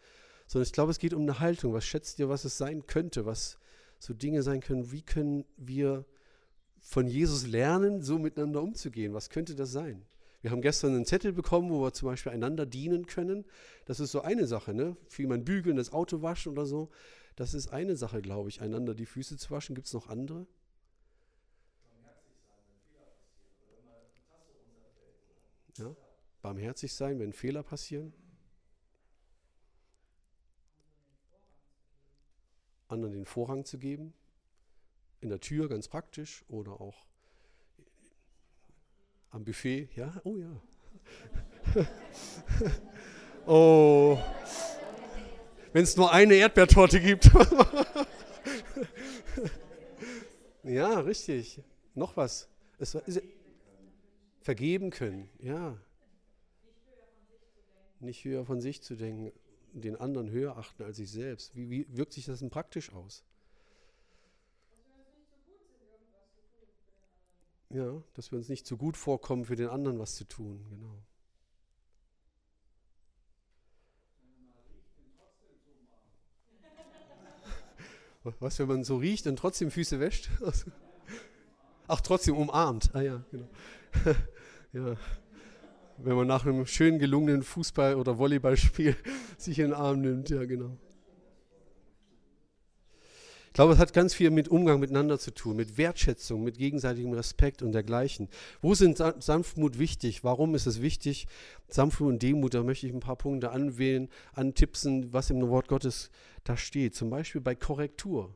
sondern 0.46 0.68
ich 0.68 0.72
glaube, 0.72 0.92
es 0.92 1.00
geht 1.00 1.16
um 1.16 1.24
eine 1.24 1.40
Haltung. 1.40 1.74
Was 1.74 1.84
schätzt 1.84 2.20
ihr, 2.20 2.30
was 2.30 2.46
es 2.46 2.60
sein 2.60 2.86
könnte, 2.86 3.25
was 3.25 3.58
so 3.98 4.13
Dinge 4.13 4.44
sein 4.44 4.60
können? 4.60 4.92
Wie 4.92 5.01
können 5.01 5.46
wir 5.58 6.06
von 6.80 7.08
Jesus 7.08 7.48
lernen, 7.48 8.04
so 8.04 8.20
miteinander 8.20 8.62
umzugehen? 8.62 9.16
Was 9.16 9.32
könnte 9.32 9.56
das 9.56 9.72
sein? 9.72 10.06
Wir 10.41 10.50
haben 10.50 10.62
gestern 10.62 10.95
einen 10.95 11.05
Zettel 11.05 11.33
bekommen, 11.33 11.69
wo 11.69 11.81
wir 11.81 11.93
zum 11.93 12.07
Beispiel 12.07 12.31
einander 12.31 12.65
dienen 12.65 13.05
können. 13.05 13.45
Das 13.86 14.00
ist 14.00 14.12
so 14.12 14.21
eine 14.21 14.48
Sache, 14.48 14.74
ne? 14.74 14.98
Wie 15.10 15.27
man 15.27 15.45
bügeln, 15.45 15.77
das 15.77 15.93
Auto 15.93 16.21
waschen 16.21 16.51
oder 16.51 16.65
so. 16.65 16.89
Das 17.36 17.53
ist 17.53 17.67
eine 17.67 17.95
Sache, 17.95 18.21
glaube 18.21 18.50
ich, 18.50 18.62
einander 18.62 18.95
die 18.95 19.05
Füße 19.05 19.38
zu 19.38 19.51
waschen. 19.51 19.75
Gibt 19.75 19.88
es 19.88 19.93
noch 19.93 20.10
andere? 20.10 20.48
Ja? 25.77 25.95
Barmherzig 26.41 26.93
sein, 26.93 27.19
wenn 27.19 27.33
Fehler 27.33 27.62
passieren. 27.62 28.13
Anderen 32.88 33.13
den 33.13 33.25
Vorrang 33.25 33.63
zu 33.63 33.77
geben. 33.77 34.13
In 35.21 35.29
der 35.29 35.39
Tür 35.39 35.69
ganz 35.69 35.88
praktisch 35.88 36.43
oder 36.50 36.81
auch 36.81 37.05
am 39.32 39.44
Buffet. 39.44 39.90
Ja, 39.96 40.14
oh 40.24 40.36
ja. 40.36 40.62
oh. 43.48 44.17
Wenn 45.74 45.84
es 45.84 45.96
nur 45.96 46.12
eine 46.12 46.36
Erdbeertorte 46.36 47.00
gibt. 47.00 47.32
ja, 50.63 51.00
richtig. 51.00 51.62
Noch 51.96 52.17
was. 52.17 52.50
Es, 52.78 52.94
ist, 52.96 53.22
vergeben 54.41 54.89
können, 54.89 55.30
ja. 55.39 55.78
Nicht 58.00 58.26
höher 58.26 58.46
von 58.46 58.60
sich 58.60 58.82
zu 58.82 58.96
denken, 58.96 59.32
den 59.74 59.96
anderen 59.96 60.30
höher 60.30 60.58
achten 60.58 60.84
als 60.84 60.98
sich 60.98 61.12
selbst. 61.12 61.56
Wie, 61.56 61.70
wie 61.70 61.86
wirkt 61.89 62.13
sich 62.13 62.26
das 62.26 62.39
denn 62.39 62.50
praktisch 62.50 62.91
aus? 62.91 63.24
Ja, 67.73 68.03
dass 68.15 68.31
wir 68.31 68.38
uns 68.38 68.49
nicht 68.49 68.67
zu 68.67 68.75
gut 68.75 68.97
vorkommen, 68.97 69.45
für 69.45 69.55
den 69.55 69.69
anderen 69.69 69.97
was 69.97 70.15
zu 70.15 70.25
tun, 70.25 70.65
genau. 70.69 71.01
Was, 78.39 78.60
wenn 78.60 78.67
man 78.67 78.84
so 78.84 78.97
riecht 78.97 79.25
und 79.25 79.38
trotzdem 79.38 79.71
Füße 79.71 80.01
wäscht? 80.01 80.29
Ach, 81.88 82.01
trotzdem 82.01 82.36
umarmt. 82.36 82.93
Ah 82.93 83.01
ja, 83.01 83.23
genau. 83.31 83.47
ja. 84.73 84.95
Wenn 85.97 86.15
man 86.15 86.27
nach 86.27 86.45
einem 86.45 86.65
schön 86.65 86.99
gelungenen 86.99 87.41
Fußball- 87.41 87.95
oder 87.95 88.17
Volleyballspiel 88.17 88.97
sich 89.38 89.60
in 89.60 89.67
den 89.67 89.73
Arm 89.73 90.01
nimmt, 90.01 90.29
ja 90.29 90.43
genau. 90.45 90.77
Ich 93.52 93.56
glaube, 93.56 93.74
es 93.74 93.80
hat 93.80 93.92
ganz 93.92 94.14
viel 94.14 94.32
mit 94.32 94.48
Umgang 94.48 94.80
miteinander 94.80 95.20
zu 95.20 95.30
tun, 95.32 95.58
mit 95.58 95.78
Wertschätzung, 95.78 96.42
mit 96.42 96.58
gegenseitigem 96.58 97.12
Respekt 97.12 97.62
und 97.62 97.74
dergleichen. 97.74 98.30
Wo 98.62 98.76
sind 98.76 98.98
Sanftmut 99.20 99.78
wichtig? 99.78 100.24
Warum 100.24 100.56
ist 100.56 100.68
es 100.68 100.82
wichtig? 100.82 101.28
Sanftmut 101.68 102.14
und 102.14 102.24
Demut, 102.24 102.54
da 102.54 102.64
möchte 102.64 102.88
ich 102.88 102.94
ein 102.94 103.02
paar 103.02 103.18
Punkte 103.18 103.52
anwählen, 103.52 104.08
antipsen, 104.32 105.12
was 105.12 105.32
im 105.32 105.46
Wort 105.50 105.68
Gottes 105.68 106.12
da 106.46 106.56
steht. 106.56 106.96
Zum 106.96 107.10
Beispiel 107.10 107.42
bei 107.42 107.54
Korrektur. 107.54 108.34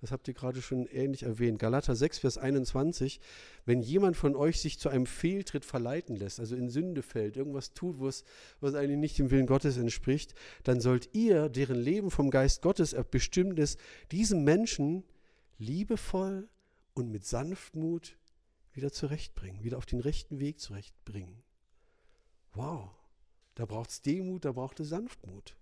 Das 0.00 0.12
habt 0.12 0.28
ihr 0.28 0.34
gerade 0.34 0.60
schon 0.60 0.86
ähnlich 0.86 1.22
erwähnt. 1.22 1.58
Galater 1.58 1.96
6, 1.96 2.18
Vers 2.18 2.38
21. 2.38 3.18
Wenn 3.64 3.80
jemand 3.80 4.16
von 4.16 4.36
euch 4.36 4.60
sich 4.60 4.78
zu 4.78 4.90
einem 4.90 5.06
Fehltritt 5.06 5.64
verleiten 5.64 6.16
lässt, 6.16 6.38
also 6.38 6.54
in 6.54 6.68
Sünde 6.68 7.02
fällt, 7.02 7.36
irgendwas 7.36 7.72
tut, 7.72 7.98
was, 7.98 8.24
was 8.60 8.74
eigentlich 8.74 8.98
nicht 8.98 9.18
dem 9.18 9.30
Willen 9.30 9.46
Gottes 9.46 9.78
entspricht, 9.78 10.34
dann 10.64 10.80
sollt 10.80 11.14
ihr, 11.14 11.48
deren 11.48 11.78
Leben 11.78 12.10
vom 12.10 12.30
Geist 12.30 12.60
Gottes 12.60 12.94
bestimmt 13.10 13.58
ist, 13.58 13.78
diesen 14.12 14.44
Menschen 14.44 15.02
liebevoll 15.58 16.48
und 16.92 17.10
mit 17.10 17.24
Sanftmut 17.24 18.18
wieder 18.74 18.92
zurechtbringen, 18.92 19.64
wieder 19.64 19.78
auf 19.78 19.86
den 19.86 20.00
rechten 20.00 20.40
Weg 20.40 20.60
zurechtbringen. 20.60 21.42
Wow, 22.52 22.90
da 23.54 23.64
braucht 23.64 23.90
es 23.90 24.02
Demut, 24.02 24.44
da 24.44 24.52
braucht 24.52 24.78
es 24.80 24.90
Sanftmut 24.90 25.56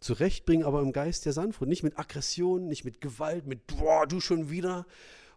zurechtbringen, 0.00 0.66
aber 0.66 0.80
im 0.82 0.92
Geist 0.92 1.24
der 1.24 1.32
Sanftmut. 1.32 1.68
Nicht 1.68 1.82
mit 1.82 1.98
Aggression, 1.98 2.66
nicht 2.66 2.84
mit 2.84 3.00
Gewalt, 3.00 3.46
mit 3.46 3.66
boah, 3.66 4.06
du 4.06 4.20
schon 4.20 4.50
wieder 4.50 4.86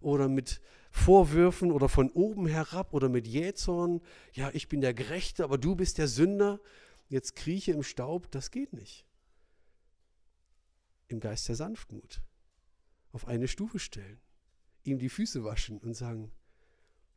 oder 0.01 0.27
mit 0.27 0.61
Vorwürfen 0.91 1.71
oder 1.71 1.87
von 1.87 2.09
oben 2.11 2.47
herab 2.47 2.93
oder 2.93 3.09
mit 3.09 3.27
Jähzorn. 3.27 4.01
Ja, 4.33 4.49
ich 4.53 4.67
bin 4.67 4.81
der 4.81 4.93
Gerechte, 4.93 5.43
aber 5.43 5.57
du 5.57 5.75
bist 5.75 5.97
der 5.97 6.07
Sünder. 6.07 6.59
Jetzt 7.07 7.35
krieche 7.35 7.71
im 7.71 7.83
Staub, 7.83 8.29
das 8.31 8.51
geht 8.51 8.73
nicht. 8.73 9.05
Im 11.07 11.19
Geist 11.19 11.47
der 11.47 11.55
Sanftmut. 11.55 12.21
Auf 13.11 13.27
eine 13.27 13.47
Stufe 13.47 13.79
stellen, 13.79 14.19
ihm 14.83 14.99
die 14.99 15.09
Füße 15.09 15.43
waschen 15.43 15.79
und 15.79 15.95
sagen, 15.95 16.31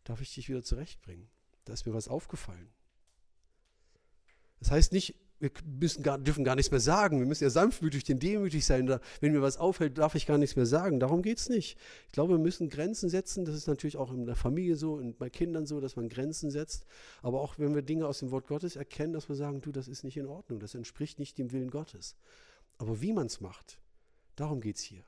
darf 0.05 0.21
ich 0.21 0.35
dich 0.35 0.49
wieder 0.49 0.63
zurechtbringen? 0.63 1.29
Da 1.65 1.75
ist 1.75 1.87
mir 1.87 1.93
was 1.93 2.09
aufgefallen. 2.09 2.73
Das 4.59 4.71
heißt 4.71 4.93
nicht, 4.93 5.17
wir 5.43 5.51
müssen 5.65 6.05
gar, 6.05 6.19
dürfen 6.19 6.45
gar 6.45 6.55
nichts 6.55 6.71
mehr 6.71 6.79
sagen. 6.79 7.19
Wir 7.19 7.27
müssen 7.27 7.43
ja 7.43 7.51
sanftmütig, 7.51 8.05
denn 8.05 8.21
demütig 8.21 8.65
sein. 8.65 9.01
Wenn 9.21 9.33
mir 9.33 9.43
was 9.43 9.57
auffällt, 9.57 9.99
darf 9.99 10.15
ich 10.15 10.25
gar 10.25 10.39
nichts 10.39 10.55
mehr 10.55 10.67
sagen. 10.67 11.01
Darum 11.01 11.21
geht 11.21 11.39
es 11.39 11.49
nicht. 11.49 11.77
Ich 12.07 12.13
glaube, 12.13 12.35
wir 12.35 12.39
müssen 12.39 12.69
Grenzen 12.69 13.11
setzen. 13.11 13.45
Das 13.45 13.57
ist 13.57 13.67
natürlich 13.67 13.97
auch 13.97 14.13
in 14.13 14.25
der 14.25 14.37
Familie 14.37 14.77
so 14.77 14.95
und 14.95 15.19
bei 15.19 15.31
Kindern 15.31 15.67
so, 15.67 15.81
dass 15.81 15.97
man 15.97 16.09
Grenzen 16.09 16.53
setzt. 16.53 16.87
Aber 17.23 17.41
auch 17.41 17.59
wenn 17.59 17.75
wir 17.75 17.83
Dinge 17.83 18.07
aus 18.07 18.21
dem 18.21 18.31
Wort 18.31 18.47
Gottes 18.47 18.77
erkennen, 18.77 19.13
dass 19.13 19.29
wir 19.29 19.35
sagen, 19.35 19.61
du, 19.61 19.73
das 19.73 19.89
ist 19.89 20.05
nicht 20.05 20.17
in 20.17 20.27
Ordnung. 20.27 20.61
Das 20.61 20.77
entspricht 20.77 21.19
nicht 21.19 21.37
dem 21.39 21.51
Willen 21.51 21.71
Gottes. 21.71 22.15
Aber 22.79 23.03
wie 23.03 23.13
man 23.13 23.27
es 23.27 23.41
macht, 23.41 23.81
darum 24.37 24.61
geht 24.61 24.77
es 24.77 24.83
hier. 24.83 25.03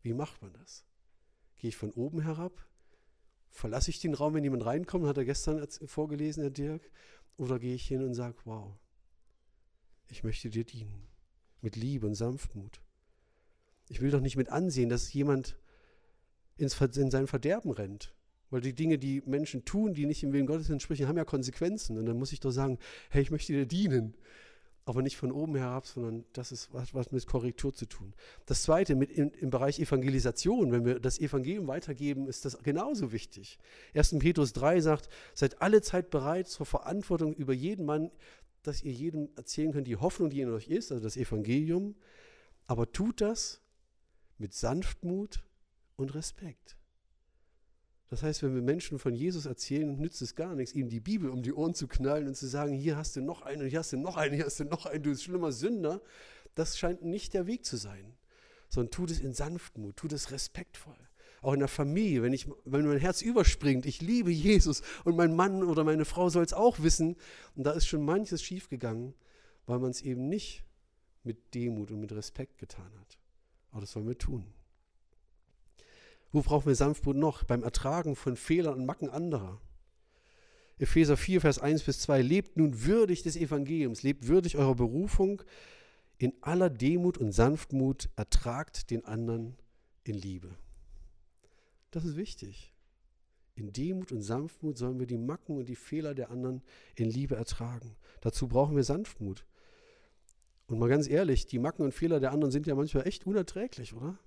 Wie 0.00 0.14
macht 0.14 0.40
man 0.40 0.54
das? 0.54 0.86
Gehe 1.58 1.68
ich 1.68 1.76
von 1.76 1.90
oben 1.90 2.22
herab? 2.22 2.64
Verlasse 3.50 3.90
ich 3.90 4.00
den 4.00 4.14
Raum, 4.14 4.32
wenn 4.32 4.44
jemand 4.44 4.64
reinkommt? 4.64 5.06
Hat 5.06 5.18
er 5.18 5.26
gestern 5.26 5.66
vorgelesen, 5.84 6.42
Herr 6.42 6.50
Dirk? 6.50 6.90
Oder 7.36 7.58
gehe 7.58 7.74
ich 7.74 7.86
hin 7.86 8.02
und 8.02 8.14
sage, 8.14 8.36
wow, 8.46 8.72
ich 10.08 10.24
möchte 10.24 10.50
dir 10.50 10.64
dienen. 10.64 11.06
Mit 11.62 11.76
Liebe 11.76 12.06
und 12.06 12.14
Sanftmut. 12.14 12.80
Ich 13.88 14.00
will 14.00 14.10
doch 14.10 14.20
nicht 14.20 14.36
mit 14.36 14.50
ansehen, 14.50 14.88
dass 14.88 15.12
jemand 15.12 15.56
ins, 16.56 16.80
in 16.80 17.10
sein 17.10 17.26
Verderben 17.26 17.70
rennt. 17.70 18.14
Weil 18.50 18.60
die 18.60 18.74
Dinge, 18.74 18.98
die 18.98 19.22
Menschen 19.26 19.64
tun, 19.64 19.94
die 19.94 20.06
nicht 20.06 20.22
im 20.22 20.32
Willen 20.32 20.46
Gottes 20.46 20.70
entsprechen, 20.70 21.08
haben 21.08 21.16
ja 21.16 21.24
Konsequenzen. 21.24 21.98
Und 21.98 22.06
dann 22.06 22.18
muss 22.18 22.32
ich 22.32 22.40
doch 22.40 22.52
sagen, 22.52 22.78
hey, 23.10 23.22
ich 23.22 23.30
möchte 23.30 23.52
dir 23.52 23.66
dienen. 23.66 24.14
aber 24.88 25.02
nicht 25.02 25.16
von 25.16 25.32
oben 25.32 25.56
herab, 25.56 25.84
sondern 25.84 26.24
das 26.32 26.52
ist 26.52 26.72
was, 26.72 26.94
was 26.94 27.10
mit 27.10 27.26
Korrektur 27.26 27.74
zu 27.74 27.86
tun. 27.86 28.14
Das 28.46 28.62
Zweite, 28.62 28.94
mit 28.94 29.10
in, 29.10 29.30
im 29.32 29.50
Bereich 29.50 29.80
Evangelisation, 29.80 30.70
wenn 30.70 30.84
wir 30.84 31.00
das 31.00 31.18
Evangelium 31.18 31.66
weitergeben, 31.66 32.28
ist 32.28 32.44
das 32.44 32.62
genauso 32.62 33.10
wichtig. 33.10 33.58
1. 33.94 34.16
Petrus 34.20 34.52
3 34.52 34.80
sagt, 34.80 35.08
seid 35.34 35.60
alle 35.60 35.82
Zeit 35.82 36.10
bereit 36.10 36.46
zur 36.46 36.66
Verantwortung 36.66 37.34
über 37.34 37.52
jeden 37.52 37.84
Mann, 37.84 38.12
dass 38.66 38.82
ihr 38.82 38.92
jedem 38.92 39.28
erzählen 39.36 39.72
könnt, 39.72 39.86
die 39.86 39.96
Hoffnung, 39.96 40.30
die 40.30 40.40
in 40.40 40.50
euch 40.50 40.68
ist, 40.68 40.92
also 40.92 41.02
das 41.02 41.16
Evangelium, 41.16 41.94
aber 42.66 42.90
tut 42.92 43.20
das 43.20 43.60
mit 44.38 44.54
Sanftmut 44.54 45.44
und 45.96 46.14
Respekt. 46.14 46.76
Das 48.08 48.22
heißt, 48.22 48.42
wenn 48.42 48.54
wir 48.54 48.62
Menschen 48.62 48.98
von 48.98 49.14
Jesus 49.14 49.46
erzählen, 49.46 49.98
nützt 49.98 50.22
es 50.22 50.36
gar 50.36 50.54
nichts, 50.54 50.74
ihm 50.74 50.88
die 50.88 51.00
Bibel 51.00 51.28
um 51.28 51.42
die 51.42 51.52
Ohren 51.52 51.74
zu 51.74 51.88
knallen 51.88 52.28
und 52.28 52.36
zu 52.36 52.46
sagen, 52.46 52.72
hier 52.72 52.96
hast 52.96 53.16
du 53.16 53.20
noch 53.20 53.42
einen 53.42 53.68
hier 53.68 53.80
hast 53.80 53.92
du 53.92 53.96
noch 53.96 54.16
einen, 54.16 54.34
hier 54.34 54.44
hast 54.44 54.60
du 54.60 54.64
noch 54.64 54.86
einen, 54.86 55.02
du 55.02 55.10
bist 55.10 55.24
schlimmer 55.24 55.50
Sünder. 55.50 56.00
Das 56.54 56.78
scheint 56.78 57.02
nicht 57.02 57.34
der 57.34 57.46
Weg 57.46 57.64
zu 57.64 57.76
sein. 57.76 58.14
Sondern 58.68 58.90
tut 58.90 59.10
es 59.10 59.20
in 59.20 59.32
Sanftmut, 59.32 59.96
tut 59.96 60.12
es 60.12 60.30
respektvoll. 60.30 60.96
Auch 61.42 61.52
in 61.52 61.60
der 61.60 61.68
Familie, 61.68 62.22
wenn, 62.22 62.32
ich, 62.32 62.48
wenn 62.64 62.86
mein 62.86 62.98
Herz 62.98 63.22
überspringt, 63.22 63.86
ich 63.86 64.00
liebe 64.00 64.30
Jesus 64.30 64.82
und 65.04 65.16
mein 65.16 65.34
Mann 65.34 65.62
oder 65.62 65.84
meine 65.84 66.04
Frau 66.04 66.28
soll 66.28 66.44
es 66.44 66.52
auch 66.52 66.80
wissen. 66.80 67.16
Und 67.54 67.64
da 67.64 67.72
ist 67.72 67.86
schon 67.86 68.04
manches 68.04 68.42
schiefgegangen, 68.42 69.14
weil 69.66 69.78
man 69.78 69.90
es 69.90 70.02
eben 70.02 70.28
nicht 70.28 70.64
mit 71.22 71.54
Demut 71.54 71.90
und 71.90 72.00
mit 72.00 72.12
Respekt 72.12 72.58
getan 72.58 72.90
hat. 72.98 73.18
Aber 73.70 73.82
das 73.82 73.92
sollen 73.92 74.08
wir 74.08 74.18
tun. 74.18 74.44
Wo 76.32 76.42
brauchen 76.42 76.66
wir 76.66 76.74
Sanftmut 76.74 77.16
noch? 77.16 77.44
Beim 77.44 77.62
Ertragen 77.62 78.16
von 78.16 78.36
Fehlern 78.36 78.74
und 78.74 78.86
Macken 78.86 79.10
anderer. 79.10 79.60
Epheser 80.78 81.16
4, 81.16 81.40
Vers 81.40 81.58
1 81.58 81.84
bis 81.84 82.00
2. 82.00 82.22
Lebt 82.22 82.56
nun 82.56 82.84
würdig 82.84 83.22
des 83.22 83.36
Evangeliums, 83.36 84.02
lebt 84.02 84.26
würdig 84.26 84.56
eurer 84.56 84.74
Berufung, 84.74 85.42
in 86.18 86.32
aller 86.42 86.70
Demut 86.70 87.18
und 87.18 87.32
Sanftmut 87.32 88.08
ertragt 88.16 88.90
den 88.90 89.04
anderen 89.04 89.56
in 90.04 90.14
Liebe. 90.14 90.56
Das 91.96 92.04
ist 92.04 92.18
wichtig. 92.18 92.74
In 93.54 93.72
Demut 93.72 94.12
und 94.12 94.20
Sanftmut 94.20 94.76
sollen 94.76 94.98
wir 94.98 95.06
die 95.06 95.16
Macken 95.16 95.56
und 95.56 95.66
die 95.66 95.76
Fehler 95.76 96.14
der 96.14 96.30
anderen 96.30 96.60
in 96.94 97.08
Liebe 97.08 97.36
ertragen. 97.36 97.96
Dazu 98.20 98.48
brauchen 98.48 98.76
wir 98.76 98.84
Sanftmut. 98.84 99.46
Und 100.66 100.78
mal 100.78 100.90
ganz 100.90 101.08
ehrlich, 101.08 101.46
die 101.46 101.58
Macken 101.58 101.86
und 101.86 101.94
Fehler 101.94 102.20
der 102.20 102.32
anderen 102.32 102.52
sind 102.52 102.66
ja 102.66 102.74
manchmal 102.74 103.06
echt 103.06 103.26
unerträglich, 103.26 103.94
oder? 103.94 104.18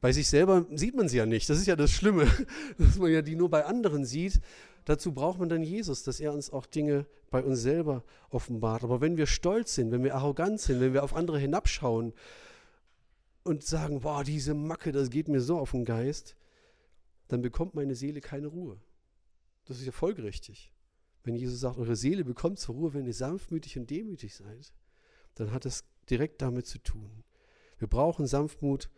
Bei 0.00 0.12
sich 0.12 0.28
selber 0.28 0.66
sieht 0.72 0.94
man 0.94 1.08
sie 1.08 1.16
ja 1.16 1.26
nicht. 1.26 1.50
Das 1.50 1.58
ist 1.58 1.66
ja 1.66 1.74
das 1.74 1.90
Schlimme, 1.90 2.28
dass 2.78 2.96
man 2.98 3.10
ja 3.10 3.20
die 3.20 3.34
nur 3.34 3.50
bei 3.50 3.64
anderen 3.64 4.04
sieht. 4.04 4.40
Dazu 4.84 5.12
braucht 5.12 5.40
man 5.40 5.48
dann 5.48 5.64
Jesus, 5.64 6.04
dass 6.04 6.20
er 6.20 6.32
uns 6.32 6.48
auch 6.48 6.64
Dinge 6.64 7.06
bei 7.32 7.42
uns 7.42 7.58
selber 7.58 8.04
offenbart. 8.30 8.84
Aber 8.84 9.00
wenn 9.00 9.16
wir 9.16 9.26
stolz 9.26 9.74
sind, 9.74 9.90
wenn 9.90 10.04
wir 10.04 10.14
arrogant 10.14 10.60
sind, 10.60 10.78
wenn 10.80 10.92
wir 10.92 11.02
auf 11.02 11.16
andere 11.16 11.40
hinabschauen 11.40 12.12
und 13.44 13.62
sagen, 13.62 14.00
boah, 14.00 14.24
diese 14.24 14.54
Macke, 14.54 14.90
das 14.90 15.10
geht 15.10 15.28
mir 15.28 15.40
so 15.40 15.58
auf 15.58 15.70
den 15.70 15.84
Geist, 15.84 16.36
dann 17.28 17.42
bekommt 17.42 17.74
meine 17.74 17.94
Seele 17.94 18.20
keine 18.20 18.48
Ruhe. 18.48 18.80
Das 19.66 19.78
ist 19.78 19.86
ja 19.86 19.92
folgerichtig. 19.92 20.72
Wenn 21.22 21.36
Jesus 21.36 21.60
sagt, 21.60 21.78
eure 21.78 21.96
Seele 21.96 22.24
bekommt 22.24 22.58
zur 22.58 22.74
Ruhe, 22.74 22.94
wenn 22.94 23.06
ihr 23.06 23.14
sanftmütig 23.14 23.78
und 23.78 23.88
demütig 23.88 24.34
seid, 24.34 24.74
dann 25.34 25.52
hat 25.52 25.64
das 25.64 25.84
direkt 26.10 26.42
damit 26.42 26.66
zu 26.66 26.78
tun. 26.78 27.24
Wir 27.78 27.88
brauchen 27.88 28.26
Sanftmut 28.26 28.90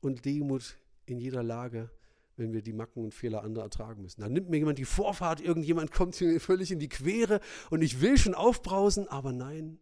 und 0.00 0.24
Demut 0.24 0.76
in 1.06 1.18
jeder 1.18 1.42
Lage, 1.42 1.90
wenn 2.36 2.52
wir 2.52 2.62
die 2.62 2.72
Macken 2.72 3.04
und 3.04 3.14
Fehler 3.14 3.42
anderer 3.42 3.64
ertragen 3.64 4.02
müssen. 4.02 4.20
Dann 4.20 4.32
nimmt 4.32 4.50
mir 4.50 4.58
jemand 4.58 4.78
die 4.78 4.84
Vorfahrt, 4.84 5.40
irgendjemand 5.40 5.90
kommt 5.90 6.18
mir 6.20 6.40
völlig 6.40 6.70
in 6.70 6.78
die 6.78 6.88
Quere 6.88 7.40
und 7.70 7.82
ich 7.82 8.00
will 8.00 8.16
schon 8.16 8.34
aufbrausen, 8.34 9.08
aber 9.08 9.32
nein, 9.32 9.78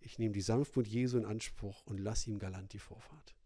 ich 0.00 0.18
nehme 0.18 0.34
die 0.34 0.40
Sanftmut 0.40 0.86
Jesu 0.86 1.18
in 1.18 1.24
Anspruch 1.24 1.86
und 1.86 1.98
lasse 1.98 2.30
ihm 2.30 2.38
galant 2.38 2.72
die 2.72 2.78
Vorfahrt. 2.78 3.37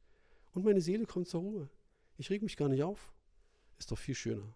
Und 0.52 0.64
meine 0.64 0.80
Seele 0.80 1.06
kommt 1.06 1.28
zur 1.28 1.40
Ruhe. 1.40 1.70
Ich 2.18 2.30
reg 2.30 2.42
mich 2.42 2.56
gar 2.56 2.68
nicht 2.68 2.82
auf. 2.82 3.12
Ist 3.78 3.90
doch 3.90 3.98
viel 3.98 4.14
schöner. 4.14 4.54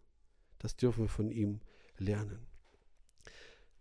Das 0.59 0.77
dürfen 0.77 1.05
wir 1.05 1.09
von 1.09 1.31
ihm 1.31 1.61
lernen. 1.99 2.47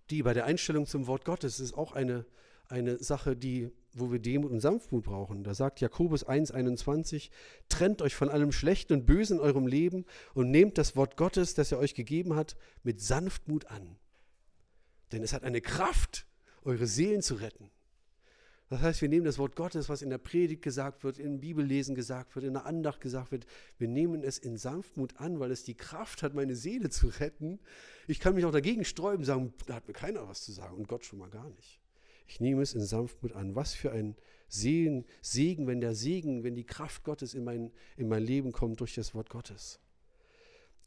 Die 0.10 0.24
bei 0.24 0.34
der 0.34 0.46
Einstellung 0.46 0.86
zum 0.86 1.08
Wort 1.08 1.26
Gottes 1.26 1.60
ist 1.60 1.74
auch 1.74 1.94
eine, 1.94 2.26
eine 2.68 2.98
Sache, 3.00 3.36
die 3.36 3.72
wo 3.96 4.12
wir 4.12 4.20
Demut 4.20 4.52
und 4.52 4.60
Sanftmut 4.60 5.06
brauchen. 5.06 5.44
Da 5.44 5.54
sagt 5.54 5.80
Jakobus 5.80 6.28
1,21, 6.28 7.30
trennt 7.70 8.02
euch 8.02 8.14
von 8.14 8.30
allem 8.30 8.52
Schlechten 8.52 8.94
und 8.94 9.06
Bösen 9.06 9.38
in 9.38 9.44
eurem 9.44 9.68
Leben 9.68 10.06
und 10.34 10.52
nehmt 10.52 10.78
das 10.78 10.96
Wort 10.96 11.16
Gottes, 11.18 11.54
das 11.54 11.72
er 11.72 11.80
euch 11.80 11.96
gegeben 11.96 12.36
hat, 12.36 12.58
mit 12.84 13.02
Sanftmut 13.02 13.68
an. 13.68 13.98
Denn 15.12 15.24
es 15.24 15.34
hat 15.34 15.44
eine 15.44 15.62
Kraft, 15.62 16.28
eure 16.64 16.88
Seelen 16.88 17.22
zu 17.22 17.36
retten. 17.36 17.72
Das 18.70 18.82
heißt, 18.82 19.02
wir 19.02 19.10
nehmen 19.10 19.26
das 19.26 19.38
Wort 19.38 19.56
Gottes, 19.56 19.90
was 19.90 20.02
in 20.02 20.10
der 20.10 20.18
Predigt 20.18 20.64
gesagt 20.64 21.04
wird, 21.04 21.20
im 21.20 21.40
Bibellesen 21.40 21.94
gesagt 21.94 22.36
wird, 22.36 22.46
in 22.46 22.54
der 22.54 22.66
Andacht 22.66 23.00
gesagt 23.00 23.32
wird, 23.32 23.46
wir 23.78 23.88
nehmen 23.88 24.24
es 24.24 24.40
in 24.40 24.58
Sanftmut 24.58 25.18
an, 25.18 25.40
weil 25.40 25.52
es 25.52 25.64
die 25.64 25.76
Kraft 25.76 26.24
hat, 26.24 26.34
meine 26.34 26.56
Seele 26.56 26.90
zu 26.90 27.08
retten. 27.08 27.60
Ich 28.08 28.20
kann 28.20 28.34
mich 28.34 28.44
auch 28.44 28.52
dagegen 28.52 28.84
sträuben, 28.84 29.24
sagen, 29.24 29.54
da 29.68 29.76
hat 29.76 29.88
mir 29.88 29.94
keiner 29.94 30.28
was 30.28 30.44
zu 30.44 30.52
sagen 30.52 30.78
und 30.78 30.88
Gott 30.88 31.06
schon 31.06 31.20
mal 31.20 31.30
gar 31.30 31.50
nicht. 31.52 31.80
Ich 32.28 32.40
nehme 32.40 32.64
es 32.64 32.74
in 32.74 32.82
Sanftmut 32.82 33.34
an. 33.34 33.56
Was 33.56 33.76
für 33.76 33.92
ein 33.92 34.16
Segen, 34.48 35.06
Segen, 35.22 35.68
wenn 35.68 35.80
der 35.80 35.94
Segen, 35.94 36.44
wenn 36.44 36.56
die 36.56 36.66
Kraft 36.66 37.04
Gottes 37.04 37.36
in 37.36 37.44
mein, 37.44 37.72
in 37.98 38.08
mein 38.08 38.24
Leben 38.24 38.52
kommt 38.52 38.80
durch 38.80 38.96
das 38.96 39.14
Wort 39.14 39.30
Gottes. 39.30 39.80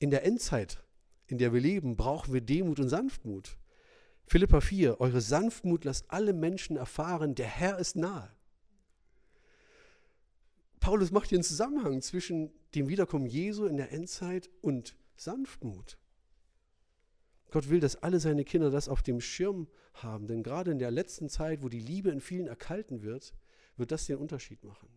In 0.00 0.10
der 0.10 0.24
Endzeit, 0.24 0.82
in 1.26 1.38
der 1.38 1.52
wir 1.52 1.60
leben, 1.60 1.96
brauchen 1.96 2.32
wir 2.32 2.40
Demut 2.40 2.80
und 2.80 2.88
Sanftmut. 2.88 3.56
Philippa 4.28 4.60
4, 4.60 5.00
eure 5.00 5.22
Sanftmut 5.22 5.84
lasst 5.86 6.10
alle 6.10 6.34
Menschen 6.34 6.76
erfahren, 6.76 7.34
der 7.34 7.46
Herr 7.46 7.78
ist 7.78 7.96
nahe. 7.96 8.30
Paulus 10.80 11.10
macht 11.10 11.30
hier 11.30 11.36
einen 11.36 11.44
Zusammenhang 11.44 12.02
zwischen 12.02 12.52
dem 12.74 12.88
Wiederkommen 12.88 13.24
Jesu 13.24 13.64
in 13.64 13.78
der 13.78 13.90
Endzeit 13.90 14.50
und 14.60 14.96
Sanftmut. 15.16 15.96
Gott 17.50 17.70
will, 17.70 17.80
dass 17.80 17.96
alle 17.96 18.20
seine 18.20 18.44
Kinder 18.44 18.70
das 18.70 18.90
auf 18.90 19.02
dem 19.02 19.22
Schirm 19.22 19.66
haben, 19.94 20.26
denn 20.26 20.42
gerade 20.42 20.72
in 20.72 20.78
der 20.78 20.90
letzten 20.90 21.30
Zeit, 21.30 21.62
wo 21.62 21.70
die 21.70 21.80
Liebe 21.80 22.10
in 22.10 22.20
vielen 22.20 22.48
erkalten 22.48 23.02
wird, 23.02 23.32
wird 23.78 23.92
das 23.92 24.04
den 24.04 24.18
Unterschied 24.18 24.62
machen. 24.62 24.90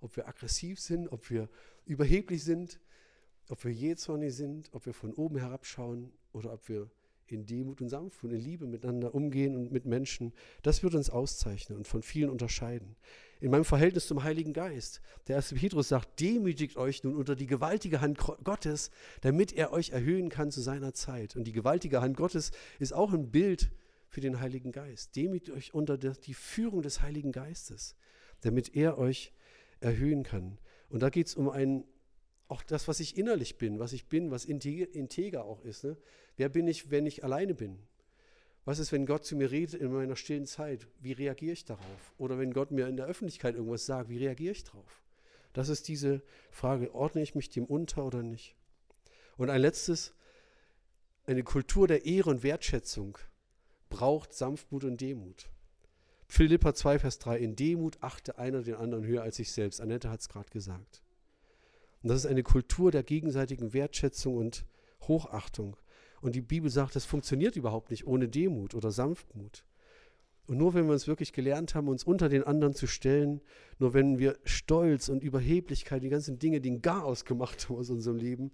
Ob 0.00 0.16
wir 0.16 0.28
aggressiv 0.28 0.80
sind, 0.80 1.08
ob 1.08 1.30
wir 1.30 1.48
überheblich 1.86 2.44
sind, 2.44 2.78
ob 3.48 3.64
wir 3.64 3.72
jähzornig 3.72 4.34
sind, 4.34 4.68
ob 4.72 4.84
wir 4.84 4.92
von 4.92 5.14
oben 5.14 5.38
herabschauen 5.38 6.12
oder 6.32 6.52
ob 6.52 6.68
wir 6.68 6.90
in 7.32 7.46
Demut 7.46 7.80
und 7.80 7.88
Sanftmut, 7.88 8.32
in 8.32 8.40
Liebe 8.40 8.66
miteinander 8.66 9.14
umgehen 9.14 9.56
und 9.56 9.72
mit 9.72 9.84
Menschen, 9.84 10.32
das 10.62 10.82
wird 10.82 10.94
uns 10.94 11.10
auszeichnen 11.10 11.78
und 11.78 11.86
von 11.86 12.02
vielen 12.02 12.30
unterscheiden. 12.30 12.96
In 13.40 13.50
meinem 13.50 13.64
Verhältnis 13.64 14.06
zum 14.06 14.22
Heiligen 14.22 14.52
Geist, 14.52 15.00
der 15.26 15.36
erste 15.36 15.54
Petrus 15.54 15.88
sagt, 15.88 16.20
demütigt 16.20 16.76
euch 16.76 17.04
nun 17.04 17.16
unter 17.16 17.34
die 17.34 17.46
gewaltige 17.46 18.00
Hand 18.00 18.18
Gottes, 18.18 18.90
damit 19.22 19.52
er 19.52 19.72
euch 19.72 19.90
erhöhen 19.90 20.28
kann 20.28 20.50
zu 20.50 20.60
seiner 20.60 20.92
Zeit. 20.92 21.36
Und 21.36 21.44
die 21.44 21.52
gewaltige 21.52 22.02
Hand 22.02 22.16
Gottes 22.16 22.50
ist 22.78 22.92
auch 22.92 23.12
ein 23.12 23.30
Bild 23.30 23.70
für 24.08 24.20
den 24.20 24.40
Heiligen 24.40 24.72
Geist. 24.72 25.16
Demütigt 25.16 25.56
euch 25.56 25.72
unter 25.72 25.96
die 25.96 26.34
Führung 26.34 26.82
des 26.82 27.00
Heiligen 27.00 27.32
Geistes, 27.32 27.96
damit 28.42 28.76
er 28.76 28.98
euch 28.98 29.32
erhöhen 29.80 30.22
kann. 30.22 30.58
Und 30.90 31.00
da 31.00 31.08
geht 31.08 31.28
es 31.28 31.34
um 31.34 31.48
einen 31.48 31.84
auch 32.50 32.62
das, 32.62 32.88
was 32.88 32.98
ich 32.98 33.16
innerlich 33.16 33.58
bin, 33.58 33.78
was 33.78 33.92
ich 33.92 34.06
bin, 34.06 34.30
was 34.32 34.44
integer 34.44 35.44
auch 35.44 35.62
ist. 35.62 35.84
Ne? 35.84 35.96
Wer 36.36 36.48
bin 36.48 36.66
ich, 36.66 36.90
wenn 36.90 37.06
ich 37.06 37.22
alleine 37.22 37.54
bin? 37.54 37.78
Was 38.64 38.80
ist, 38.80 38.90
wenn 38.90 39.06
Gott 39.06 39.24
zu 39.24 39.36
mir 39.36 39.50
redet 39.52 39.80
in 39.80 39.92
meiner 39.92 40.16
stillen 40.16 40.46
Zeit? 40.46 40.88
Wie 41.00 41.12
reagiere 41.12 41.52
ich 41.52 41.64
darauf? 41.64 42.12
Oder 42.18 42.38
wenn 42.38 42.52
Gott 42.52 42.72
mir 42.72 42.88
in 42.88 42.96
der 42.96 43.06
Öffentlichkeit 43.06 43.54
irgendwas 43.54 43.86
sagt, 43.86 44.10
wie 44.10 44.18
reagiere 44.18 44.52
ich 44.52 44.64
darauf? 44.64 45.00
Das 45.52 45.68
ist 45.68 45.86
diese 45.86 46.22
Frage, 46.50 46.92
ordne 46.92 47.22
ich 47.22 47.36
mich 47.36 47.50
dem 47.50 47.64
unter 47.64 48.04
oder 48.04 48.22
nicht? 48.22 48.56
Und 49.36 49.48
ein 49.48 49.60
letztes, 49.60 50.12
eine 51.26 51.44
Kultur 51.44 51.86
der 51.86 52.04
Ehre 52.04 52.30
und 52.30 52.42
Wertschätzung 52.42 53.16
braucht 53.88 54.34
Sanftmut 54.34 54.82
und 54.84 55.00
Demut. 55.00 55.48
Philippa 56.26 56.74
2, 56.74 56.98
Vers 56.98 57.18
3, 57.20 57.38
in 57.38 57.54
Demut 57.56 57.98
achte 58.00 58.38
einer 58.38 58.62
den 58.62 58.74
anderen 58.74 59.04
höher 59.06 59.22
als 59.22 59.36
sich 59.36 59.52
selbst. 59.52 59.80
Annette 59.80 60.10
hat 60.10 60.20
es 60.20 60.28
gerade 60.28 60.50
gesagt. 60.50 61.02
Und 62.02 62.08
das 62.08 62.24
ist 62.24 62.26
eine 62.26 62.42
Kultur 62.42 62.90
der 62.90 63.02
gegenseitigen 63.02 63.72
Wertschätzung 63.72 64.36
und 64.36 64.64
Hochachtung. 65.02 65.76
Und 66.20 66.34
die 66.34 66.40
Bibel 66.40 66.70
sagt, 66.70 66.96
das 66.96 67.04
funktioniert 67.04 67.56
überhaupt 67.56 67.90
nicht 67.90 68.06
ohne 68.06 68.28
Demut 68.28 68.74
oder 68.74 68.90
Sanftmut. 68.90 69.64
Und 70.46 70.58
nur 70.58 70.74
wenn 70.74 70.86
wir 70.86 70.92
uns 70.92 71.06
wirklich 71.06 71.32
gelernt 71.32 71.74
haben, 71.74 71.88
uns 71.88 72.04
unter 72.04 72.28
den 72.28 72.42
anderen 72.42 72.74
zu 72.74 72.86
stellen, 72.86 73.40
nur 73.78 73.94
wenn 73.94 74.18
wir 74.18 74.36
Stolz 74.44 75.08
und 75.08 75.22
Überheblichkeit, 75.22 76.02
die 76.02 76.08
ganzen 76.08 76.38
Dinge, 76.38 76.60
die 76.60 76.72
ein 76.72 76.82
Garaus 76.82 77.24
gemacht 77.24 77.68
haben 77.68 77.76
aus 77.76 77.90
unserem 77.90 78.16
Leben, 78.16 78.50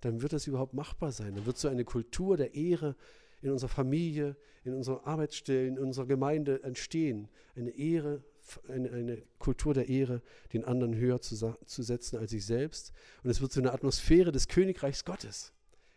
dann 0.00 0.22
wird 0.22 0.32
das 0.32 0.46
überhaupt 0.46 0.74
machbar 0.74 1.12
sein. 1.12 1.34
Dann 1.34 1.46
wird 1.46 1.58
so 1.58 1.68
eine 1.68 1.84
Kultur 1.84 2.36
der 2.36 2.54
Ehre 2.54 2.94
in 3.42 3.50
unserer 3.50 3.68
Familie, 3.68 4.36
in 4.64 4.74
unseren 4.74 5.04
Arbeitsstellen, 5.04 5.76
in 5.76 5.82
unserer 5.82 6.06
Gemeinde 6.06 6.62
entstehen. 6.62 7.28
Eine 7.56 7.70
Ehre 7.70 8.22
eine, 8.68 8.90
eine 8.90 9.22
Kultur 9.38 9.74
der 9.74 9.88
Ehre, 9.88 10.22
den 10.52 10.64
anderen 10.64 10.94
höher 10.94 11.20
zu, 11.20 11.36
zu 11.64 11.82
setzen 11.82 12.18
als 12.18 12.30
sich 12.30 12.44
selbst. 12.44 12.92
Und 13.22 13.30
es 13.30 13.40
wird 13.40 13.52
so 13.52 13.60
eine 13.60 13.72
Atmosphäre 13.72 14.32
des 14.32 14.48
Königreichs 14.48 15.04
Gottes 15.04 15.52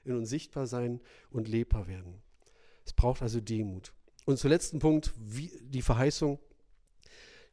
in 0.05 0.15
uns 0.15 0.29
sichtbar 0.29 0.67
sein 0.67 0.99
und 1.31 1.47
lebbar 1.47 1.87
werden. 1.87 2.21
Es 2.85 2.93
braucht 2.93 3.21
also 3.21 3.39
Demut. 3.39 3.93
Und 4.25 4.37
zum 4.37 4.49
letzten 4.49 4.79
Punkt, 4.79 5.13
wie, 5.17 5.51
die 5.61 5.81
Verheißung. 5.81 6.39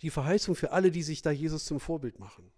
Die 0.02 0.10
Verheißung 0.10 0.54
für 0.54 0.72
alle, 0.72 0.90
die 0.90 1.02
sich 1.02 1.22
da 1.22 1.30
Jesus 1.30 1.64
zum 1.64 1.78
Vorbild 1.78 2.18
machen. 2.18 2.50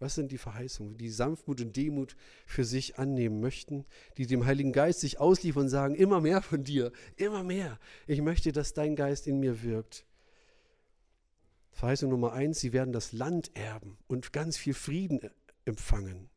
Was 0.00 0.16
sind 0.16 0.32
die 0.32 0.38
Verheißungen, 0.38 0.96
die 0.96 1.10
Sanftmut 1.10 1.60
und 1.60 1.76
Demut 1.76 2.16
für 2.44 2.64
sich 2.64 2.98
annehmen 2.98 3.40
möchten, 3.40 3.86
die 4.16 4.26
dem 4.26 4.44
Heiligen 4.44 4.72
Geist 4.72 4.98
sich 4.98 5.20
ausliefern 5.20 5.64
und 5.64 5.68
sagen, 5.68 5.94
immer 5.94 6.20
mehr 6.20 6.42
von 6.42 6.64
dir, 6.64 6.90
immer 7.14 7.44
mehr. 7.44 7.78
Ich 8.08 8.20
möchte, 8.20 8.50
dass 8.50 8.74
dein 8.74 8.96
Geist 8.96 9.28
in 9.28 9.38
mir 9.38 9.62
wirkt. 9.62 10.04
Verheißung 11.72 12.10
Nummer 12.10 12.32
eins, 12.32 12.60
sie 12.60 12.72
werden 12.72 12.92
das 12.92 13.12
Land 13.12 13.50
erben 13.54 13.98
und 14.06 14.32
ganz 14.32 14.56
viel 14.56 14.74
Frieden 14.74 15.20
empfangen. 15.64 16.28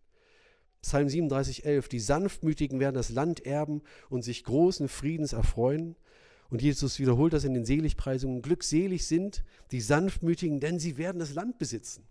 Psalm 0.82 1.10
37, 1.10 1.66
11, 1.66 1.90
die 1.90 2.00
Sanftmütigen 2.00 2.80
werden 2.80 2.96
das 2.96 3.10
Land 3.10 3.46
erben 3.46 3.82
und 4.10 4.24
sich 4.24 4.44
großen 4.44 4.88
Friedens 4.88 5.34
erfreuen. 5.34 5.96
Und 6.50 6.62
Jesus 6.62 7.00
wiederholt 7.00 7.34
das 7.34 7.44
in 7.44 7.56
den 7.56 7.66
Seligpreisungen. 7.66 8.44
Glückselig 8.44 9.08
sind 9.08 9.44
die 9.72 9.82
Sanftmütigen, 9.82 10.60
denn 10.60 10.78
sie 10.80 10.98
werden 10.98 11.18
das 11.18 11.34
Land 11.34 11.58
besitzen. 11.58 12.08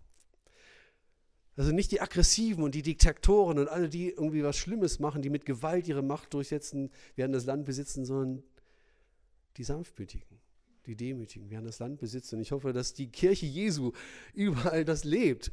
Also 1.55 1.71
nicht 1.71 1.91
die 1.91 2.01
Aggressiven 2.01 2.63
und 2.63 2.75
die 2.75 2.81
Diktatoren 2.81 3.59
und 3.59 3.69
alle, 3.69 3.87
die 3.87 4.09
irgendwie 4.09 4.43
was 4.43 4.57
Schlimmes 4.57 4.99
machen, 4.99 5.21
die 5.21 5.29
mit 5.29 5.45
Gewalt 5.45 5.87
ihre 5.87 6.03
Macht 6.03 6.33
durchsetzen, 6.33 6.91
werden 7.15 7.31
das 7.31 7.45
Land 7.45 7.65
besitzen, 7.65 8.03
sondern 8.03 8.43
die 9.55 9.63
Sanftmütigen, 9.63 10.41
die 10.85 10.95
Demütigen 10.95 11.49
werden 11.49 11.65
das 11.65 11.79
Land 11.79 11.99
besitzen. 11.99 12.35
Und 12.35 12.41
ich 12.41 12.51
hoffe, 12.51 12.73
dass 12.73 12.93
die 12.93 13.11
Kirche 13.11 13.45
Jesu 13.45 13.91
überall 14.33 14.85
das 14.85 15.03
lebt, 15.03 15.51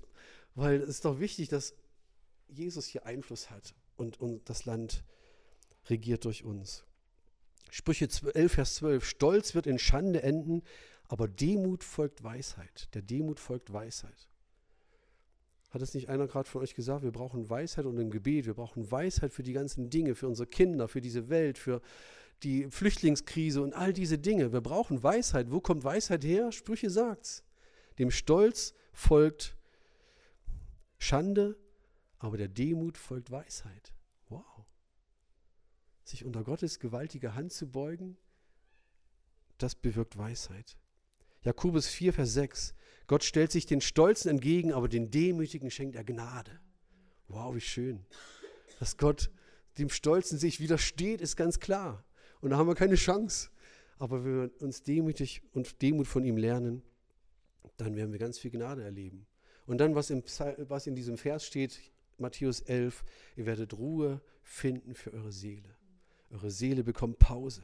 weil 0.55 0.81
es 0.83 0.89
ist 0.89 1.05
doch 1.05 1.21
wichtig, 1.21 1.49
dass 1.49 1.75
Jesus 2.49 2.87
hier 2.87 3.07
Einfluss 3.07 3.51
hat 3.51 3.75
und, 3.97 4.21
und 4.21 4.49
das 4.49 4.65
Land 4.65 5.05
regiert 5.89 6.25
durch 6.25 6.45
uns. 6.45 6.85
Sprüche 7.71 8.07
11, 8.35 8.53
Vers 8.53 8.75
12. 8.77 9.05
Stolz 9.05 9.55
wird 9.55 9.67
in 9.67 9.79
Schande 9.79 10.23
enden, 10.23 10.63
aber 11.09 11.29
Demut 11.29 11.85
folgt 11.85 12.23
Weisheit. 12.23 12.89
Der 12.95 13.03
Demut 13.03 13.41
folgt 13.41 13.73
Weisheit. 13.73 14.29
Hat 15.71 15.81
es 15.81 15.95
nicht 15.95 16.11
einer 16.11 16.27
gerade 16.27 16.49
von 16.49 16.61
euch 16.61 16.75
gesagt, 16.75 17.03
wir 17.03 17.13
brauchen 17.13 17.49
Weisheit 17.49 17.87
und 17.87 17.99
im 17.99 18.11
Gebet, 18.11 18.45
wir 18.45 18.53
brauchen 18.53 18.91
Weisheit 18.91 19.33
für 19.33 19.43
die 19.43 19.55
ganzen 19.55 19.89
Dinge, 19.89 20.15
für 20.15 20.29
unsere 20.29 20.47
Kinder, 20.47 20.87
für 20.87 21.01
diese 21.01 21.31
Welt, 21.31 21.57
für 21.57 21.81
die 22.43 22.71
Flüchtlingskrise 22.71 23.63
und 23.63 23.75
all 23.75 23.93
diese 23.93 24.19
Dinge. 24.19 24.53
Wir 24.53 24.61
brauchen 24.61 25.03
Weisheit. 25.03 25.51
Wo 25.51 25.61
kommt 25.61 25.85
Weisheit 25.85 26.25
her? 26.25 26.53
Sprüche 26.53 26.91
sagt's. 26.91 27.45
Dem 27.99 28.11
Stolz 28.11 28.75
folgt 28.93 29.57
Schande, 30.99 31.57
aber 32.19 32.37
der 32.37 32.49
Demut 32.49 32.99
folgt 32.99 33.31
Weisheit. 33.31 33.93
Wow. 34.29 34.65
Sich 36.05 36.25
unter 36.25 36.45
Gottes 36.45 36.79
gewaltige 36.79 37.35
Hand 37.35 37.53
zu 37.53 37.71
beugen, 37.71 38.17
das 39.59 39.75
bewirkt 39.75 40.17
Weisheit. 40.19 40.77
Jakobus 41.43 41.89
4, 41.89 42.13
Vers 42.13 42.35
6. 42.35 42.75
Gott 43.07 43.25
stellt 43.25 43.53
sich 43.53 43.67
den 43.67 43.81
Stolzen 43.81 44.31
entgegen, 44.31 44.73
aber 44.73 44.89
den 44.89 45.11
Demütigen 45.11 45.71
schenkt 45.71 45.97
er 45.97 46.05
Gnade. 46.05 46.61
Wow, 47.29 47.55
wie 47.55 47.61
schön. 47.61 48.07
Dass 48.79 48.97
Gott 48.97 49.31
dem 49.79 49.89
Stolzen 49.89 50.39
sich 50.39 50.61
widersteht, 50.61 51.21
ist 51.21 51.37
ganz 51.37 51.61
klar. 51.61 52.05
Und 52.43 52.51
da 52.51 52.59
haben 52.59 52.67
wir 52.67 52.75
keine 52.75 52.97
Chance. 52.97 53.49
Aber 53.99 54.25
wenn 54.25 54.43
wir 54.43 54.51
uns 54.61 54.83
demütig 54.83 55.43
und 55.55 55.81
Demut 55.81 56.09
von 56.09 56.25
ihm 56.25 56.37
lernen, 56.37 56.83
dann 57.77 57.97
werden 57.97 58.13
wir 58.13 58.19
ganz 58.19 58.39
viel 58.39 58.51
Gnade 58.51 58.83
erleben. 58.83 59.27
Und 59.65 59.79
dann, 59.79 59.95
was, 59.95 60.11
im, 60.11 60.23
was 60.69 60.87
in 60.87 60.97
diesem 60.97 61.17
Vers 61.17 61.47
steht, 61.47 61.81
Matthäus 62.19 62.61
11, 62.61 63.05
ihr 63.37 63.47
werdet 63.47 63.79
Ruhe 63.79 64.21
finden 64.43 64.95
für 64.95 65.13
eure 65.13 65.33
Seele. 65.33 65.77
Eure 66.31 66.51
Seele 66.51 66.83
bekommt 66.83 67.19
Pause. 67.19 67.63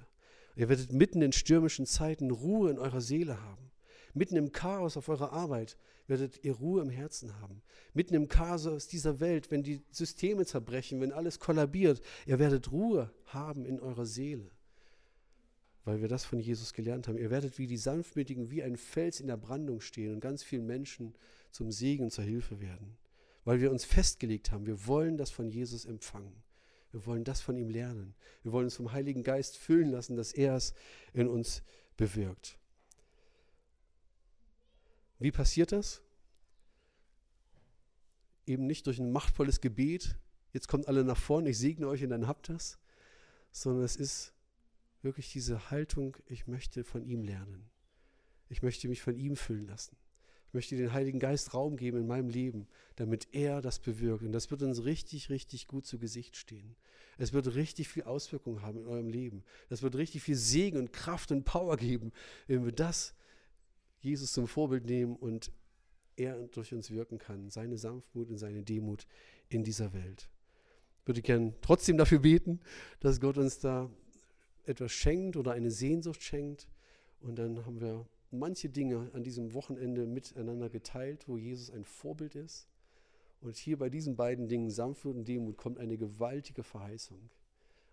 Ihr 0.55 0.69
werdet 0.69 0.93
mitten 0.93 1.23
in 1.23 1.33
stürmischen 1.33 1.87
Zeiten 1.87 2.31
Ruhe 2.31 2.71
in 2.71 2.79
eurer 2.79 3.01
Seele 3.01 3.43
haben. 3.43 3.71
Mitten 4.15 4.37
im 4.37 4.53
Chaos 4.53 4.97
auf 4.97 5.09
eurer 5.09 5.33
Arbeit 5.33 5.77
werdet 6.07 6.45
ihr 6.45 6.55
Ruhe 6.55 6.83
im 6.83 6.91
Herzen 6.91 7.41
haben. 7.41 7.63
Mitten 7.95 8.15
im 8.15 8.29
Chaos 8.29 8.87
dieser 8.87 9.21
Welt, 9.21 9.51
wenn 9.51 9.63
die 9.63 9.83
Systeme 9.91 10.47
zerbrechen, 10.47 11.01
wenn 11.01 11.13
alles 11.13 11.39
kollabiert, 11.39 12.01
ihr 12.27 12.39
werdet 12.39 12.71
Ruhe 12.73 13.13
haben 13.27 13.65
in 13.65 13.81
eurer 13.81 14.07
Seele. 14.07 14.51
Weil 15.85 16.01
wir 16.01 16.09
das 16.09 16.25
von 16.25 16.39
Jesus 16.39 16.73
gelernt 16.75 17.09
haben. 17.09 17.19
Ihr 17.19 17.31
werdet 17.31 17.59
wie 17.59 17.67
die 17.67 17.77
Sanftmütigen, 17.77 18.51
wie 18.51 18.63
ein 18.63 18.77
Fels 18.77 19.21
in 19.21 19.27
der 19.27 19.37
Brandung 19.37 19.81
stehen 19.81 20.13
und 20.13 20.21
ganz 20.21 20.43
vielen 20.43 20.67
Menschen 20.67 21.15
zum 21.51 21.73
Segen 21.73 22.05
und 22.05 22.11
zur 22.11 22.25
Hilfe 22.25 22.61
werden 22.61 22.99
weil 23.49 23.63
wir 23.63 23.71
uns 23.71 23.87
festgelegt 23.87 24.53
haben, 24.53 24.67
wir 24.67 24.87
wollen 24.87 25.17
das 25.17 25.31
von 25.31 25.49
Jesus 25.49 25.87
empfangen. 25.87 26.43
Wir 26.91 27.07
wollen 27.07 27.25
das 27.25 27.41
von 27.41 27.57
ihm 27.57 27.71
lernen. 27.71 28.15
Wir 28.43 28.53
wollen 28.53 28.67
uns 28.67 28.77
vom 28.77 28.93
Heiligen 28.93 29.23
Geist 29.23 29.57
füllen 29.57 29.91
lassen, 29.91 30.17
dass 30.17 30.35
er 30.35 30.55
es 30.55 30.75
in 31.15 31.29
uns 31.29 31.63
bewirkt. 31.97 32.59
Wie 35.19 35.33
passiert 35.33 35.73
das? 35.73 36.03
Eben 38.45 38.67
nicht 38.67 38.87
durch 38.87 38.99
ein 38.99 39.13
machtvolles 39.13 39.63
Gebet, 39.63 40.19
jetzt 40.53 40.69
kommt 40.69 40.87
alle 40.87 41.03
nach 41.03 41.17
vorne, 41.17 41.49
ich 41.49 41.59
segne 41.59 41.89
euch 41.89 42.05
und 42.05 42.11
dann 42.11 42.27
habt 42.27 42.51
das, 42.51 42.79
sondern 43.51 43.83
es 43.83 43.97
ist 43.97 44.35
wirklich 45.03 45.33
diese 45.33 45.71
Haltung, 45.71 46.17
ich 46.27 46.47
möchte 46.47 46.85
von 46.85 47.05
ihm 47.05 47.23
lernen. 47.23 47.71
Ich 48.49 48.63
möchte 48.63 48.89
mich 48.89 49.03
von 49.03 49.17
ihm 49.17 49.37
füllen 49.37 49.67
lassen. 49.67 49.97
Ich 50.49 50.55
möchte 50.55 50.77
den 50.77 50.95
Heiligen 50.95 51.19
Geist 51.19 51.53
Raum 51.53 51.77
geben 51.77 51.99
in 51.99 52.07
meinem 52.07 52.31
Leben, 52.31 52.69
damit 52.97 53.29
er 53.33 53.61
das 53.61 53.79
bewirkt. 53.79 54.25
Und 54.25 54.33
das 54.33 54.51
wird 54.51 54.63
uns 54.63 54.85
richtig, 54.85 55.29
richtig 55.29 55.67
gut 55.67 55.85
zu 55.87 55.99
Gesicht 55.99 56.37
stehen. 56.37 56.75
Es 57.19 57.35
wird 57.35 57.55
richtig 57.55 57.89
viel 57.89 58.05
Auswirkungen 58.05 58.63
haben 58.63 58.79
in 58.79 58.87
eurem 58.87 59.11
Leben. 59.11 59.45
Das 59.69 59.83
wird 59.83 59.97
richtig 59.97 60.23
viel 60.23 60.37
Segen 60.37 60.79
und 60.79 60.93
Kraft 60.93 61.33
und 61.33 61.45
Power 61.45 61.77
geben, 61.77 62.13
wenn 62.47 62.65
wir 62.65 62.73
das 62.73 63.15
Jesus 64.01 64.33
zum 64.33 64.49
Vorbild 64.49 64.87
nehmen 64.87 65.17
und 65.17 65.53
er 66.17 66.49
durch 66.49 66.73
uns 66.73 66.91
wirken 66.91 67.19
kann. 67.19 67.51
Seine 67.51 67.77
Sanftmut 67.77 68.31
und 68.31 68.39
seine 68.39 68.63
Demut 68.63 69.07
in 69.49 69.65
dieser 69.65 69.93
Welt. 69.93 70.31
Ich 71.03 71.07
würde 71.09 71.23
gerne 71.23 71.55
trotzdem 71.61 71.99
dafür 71.99 72.21
beten, 72.21 72.61
dass 73.01 73.21
Gott 73.21 73.37
uns 73.37 73.59
da 73.59 73.91
etwas 74.69 74.93
schenkt 74.93 75.37
oder 75.37 75.53
eine 75.53 75.71
Sehnsucht 75.71 76.23
schenkt. 76.23 76.69
Und 77.21 77.37
dann 77.37 77.65
haben 77.65 77.81
wir 77.81 78.07
manche 78.31 78.69
Dinge 78.69 79.11
an 79.13 79.23
diesem 79.23 79.55
Wochenende 79.55 80.07
miteinander 80.07 80.69
geteilt, 80.69 81.27
wo 81.27 81.37
Jesus 81.37 81.71
ein 81.71 81.85
Vorbild 81.85 82.35
ist. 82.35 82.69
Und 83.41 83.57
hier 83.57 83.79
bei 83.79 83.89
diesen 83.89 84.17
beiden 84.17 84.49
Dingen, 84.49 84.71
Sanftmut 84.71 85.17
und 85.17 85.29
Demut, 85.29 85.57
kommt 85.57 85.79
eine 85.79 85.97
gewaltige 85.97 86.63
Verheißung. 86.63 87.31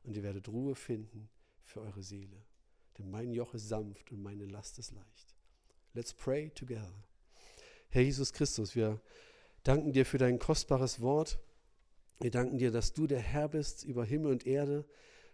Und 0.03 0.17
ihr 0.17 0.23
werdet 0.23 0.47
Ruhe 0.47 0.75
finden 0.75 1.29
für 1.63 1.81
eure 1.81 2.03
Seele. 2.03 2.37
Denn 2.97 3.09
mein 3.09 3.31
Joch 3.31 3.53
ist 3.53 3.67
sanft 3.67 4.11
und 4.11 4.21
meine 4.21 4.45
Last 4.45 4.79
ist 4.79 4.91
leicht. 4.91 5.35
Let's 5.93 6.13
pray 6.13 6.49
together. 6.51 6.93
Herr 7.89 8.01
Jesus 8.01 8.33
Christus, 8.33 8.75
wir 8.75 8.99
danken 9.63 9.93
dir 9.93 10.05
für 10.05 10.17
dein 10.17 10.39
kostbares 10.39 11.01
Wort. 11.01 11.39
Wir 12.19 12.31
danken 12.31 12.57
dir, 12.57 12.71
dass 12.71 12.93
du 12.93 13.07
der 13.07 13.19
Herr 13.19 13.49
bist 13.49 13.83
über 13.83 14.05
Himmel 14.05 14.31
und 14.31 14.47
Erde, 14.47 14.85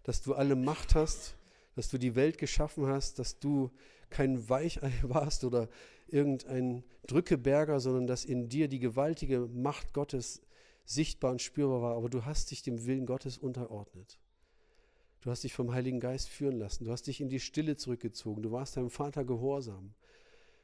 dass 0.04 0.22
du 0.22 0.34
alle 0.34 0.56
Macht 0.56 0.96
hast, 0.96 1.36
dass 1.76 1.90
du 1.90 1.98
die 1.98 2.16
Welt 2.16 2.38
geschaffen 2.38 2.88
hast, 2.88 3.20
dass 3.20 3.40
du 3.40 3.72
kein 4.10 4.50
Weichei 4.50 4.92
warst 5.04 5.44
oder 5.44 5.70
irgendein 6.08 6.84
Drückeberger, 7.08 7.80
sondern 7.80 8.08
dass 8.08 8.26
in 8.26 8.50
dir 8.50 8.68
die 8.68 8.80
gewaltige 8.80 9.48
Macht 9.48 9.94
Gottes 9.94 10.42
sichtbar 10.86 11.32
und 11.32 11.42
spürbar 11.42 11.82
war. 11.82 11.96
Aber 11.96 12.10
du 12.10 12.26
hast 12.26 12.52
dich 12.52 12.64
dem 12.64 12.86
Willen 12.86 13.06
Gottes 13.06 13.38
unterordnet. 13.38 14.20
Du 15.22 15.30
hast 15.30 15.44
dich 15.44 15.54
vom 15.54 15.72
Heiligen 15.72 16.00
Geist 16.00 16.30
führen 16.30 16.58
lassen. 16.58 16.86
Du 16.86 16.92
hast 16.92 17.08
dich 17.08 17.22
in 17.22 17.30
die 17.30 17.40
Stille 17.40 17.76
zurückgezogen. 17.76 18.42
Du 18.42 18.52
warst 18.52 18.76
deinem 18.76 18.90
Vater 18.90 19.24
gehorsam. 19.24 19.94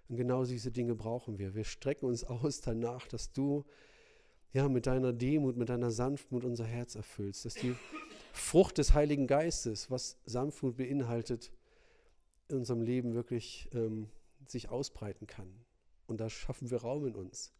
Und 0.09 0.17
genau 0.17 0.45
diese 0.45 0.71
Dinge 0.71 0.95
brauchen 0.95 1.37
wir. 1.37 1.53
Wir 1.53 1.63
strecken 1.63 2.05
uns 2.05 2.23
aus 2.23 2.61
danach, 2.61 3.07
dass 3.07 3.31
du 3.31 3.65
ja 4.53 4.67
mit 4.67 4.87
deiner 4.87 5.13
Demut, 5.13 5.57
mit 5.57 5.69
deiner 5.69 5.91
Sanftmut 5.91 6.43
unser 6.43 6.65
Herz 6.65 6.95
erfüllst, 6.95 7.45
dass 7.45 7.53
die 7.53 7.75
Frucht 8.37 8.77
des 8.77 8.93
Heiligen 8.93 9.27
Geistes, 9.27 9.89
was 9.91 10.17
Sanftmut 10.25 10.77
beinhaltet, 10.77 11.51
in 12.49 12.57
unserem 12.57 12.81
Leben 12.81 13.13
wirklich 13.13 13.69
ähm, 13.73 14.09
sich 14.47 14.69
ausbreiten 14.69 15.27
kann. 15.27 15.53
Und 16.07 16.21
da 16.21 16.29
schaffen 16.29 16.69
wir 16.71 16.79
Raum 16.79 17.05
in 17.05 17.15
uns. 17.15 17.53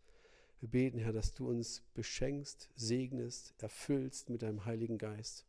Wir 0.59 0.69
beten, 0.69 0.97
Herr, 0.97 1.13
dass 1.13 1.33
du 1.33 1.47
uns 1.47 1.83
beschenkst, 1.93 2.69
segnest, 2.75 3.53
erfüllst 3.57 4.29
mit 4.29 4.41
deinem 4.41 4.65
Heiligen 4.65 4.97
Geist. 4.97 5.45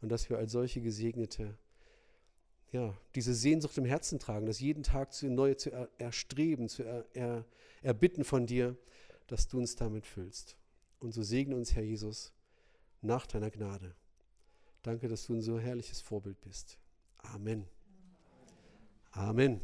Und 0.00 0.10
dass 0.10 0.28
wir 0.28 0.38
als 0.38 0.52
solche 0.52 0.82
Gesegnete 0.82 1.56
ja, 2.72 2.92
diese 3.14 3.34
Sehnsucht 3.34 3.78
im 3.78 3.84
Herzen 3.84 4.18
tragen, 4.18 4.46
das 4.46 4.58
jeden 4.58 4.82
Tag 4.82 5.12
zu 5.12 5.30
neu 5.30 5.54
zu 5.54 5.70
er, 5.70 5.88
erstreben, 5.96 6.68
zu 6.68 6.82
er, 6.82 7.06
er, 7.14 7.44
erbitten 7.82 8.24
von 8.24 8.46
dir, 8.46 8.76
dass 9.28 9.46
du 9.46 9.58
uns 9.58 9.76
damit 9.76 10.06
füllst. 10.06 10.56
Und 10.98 11.12
so 11.12 11.22
segne 11.22 11.54
uns, 11.54 11.74
Herr 11.74 11.84
Jesus, 11.84 12.32
nach 13.00 13.26
deiner 13.26 13.50
Gnade. 13.50 13.94
Danke, 14.84 15.08
dass 15.08 15.26
du 15.26 15.32
ein 15.32 15.40
so 15.40 15.58
herrliches 15.58 16.02
Vorbild 16.02 16.38
bist. 16.42 16.78
Amen. 17.16 17.66
Amen. 19.12 19.62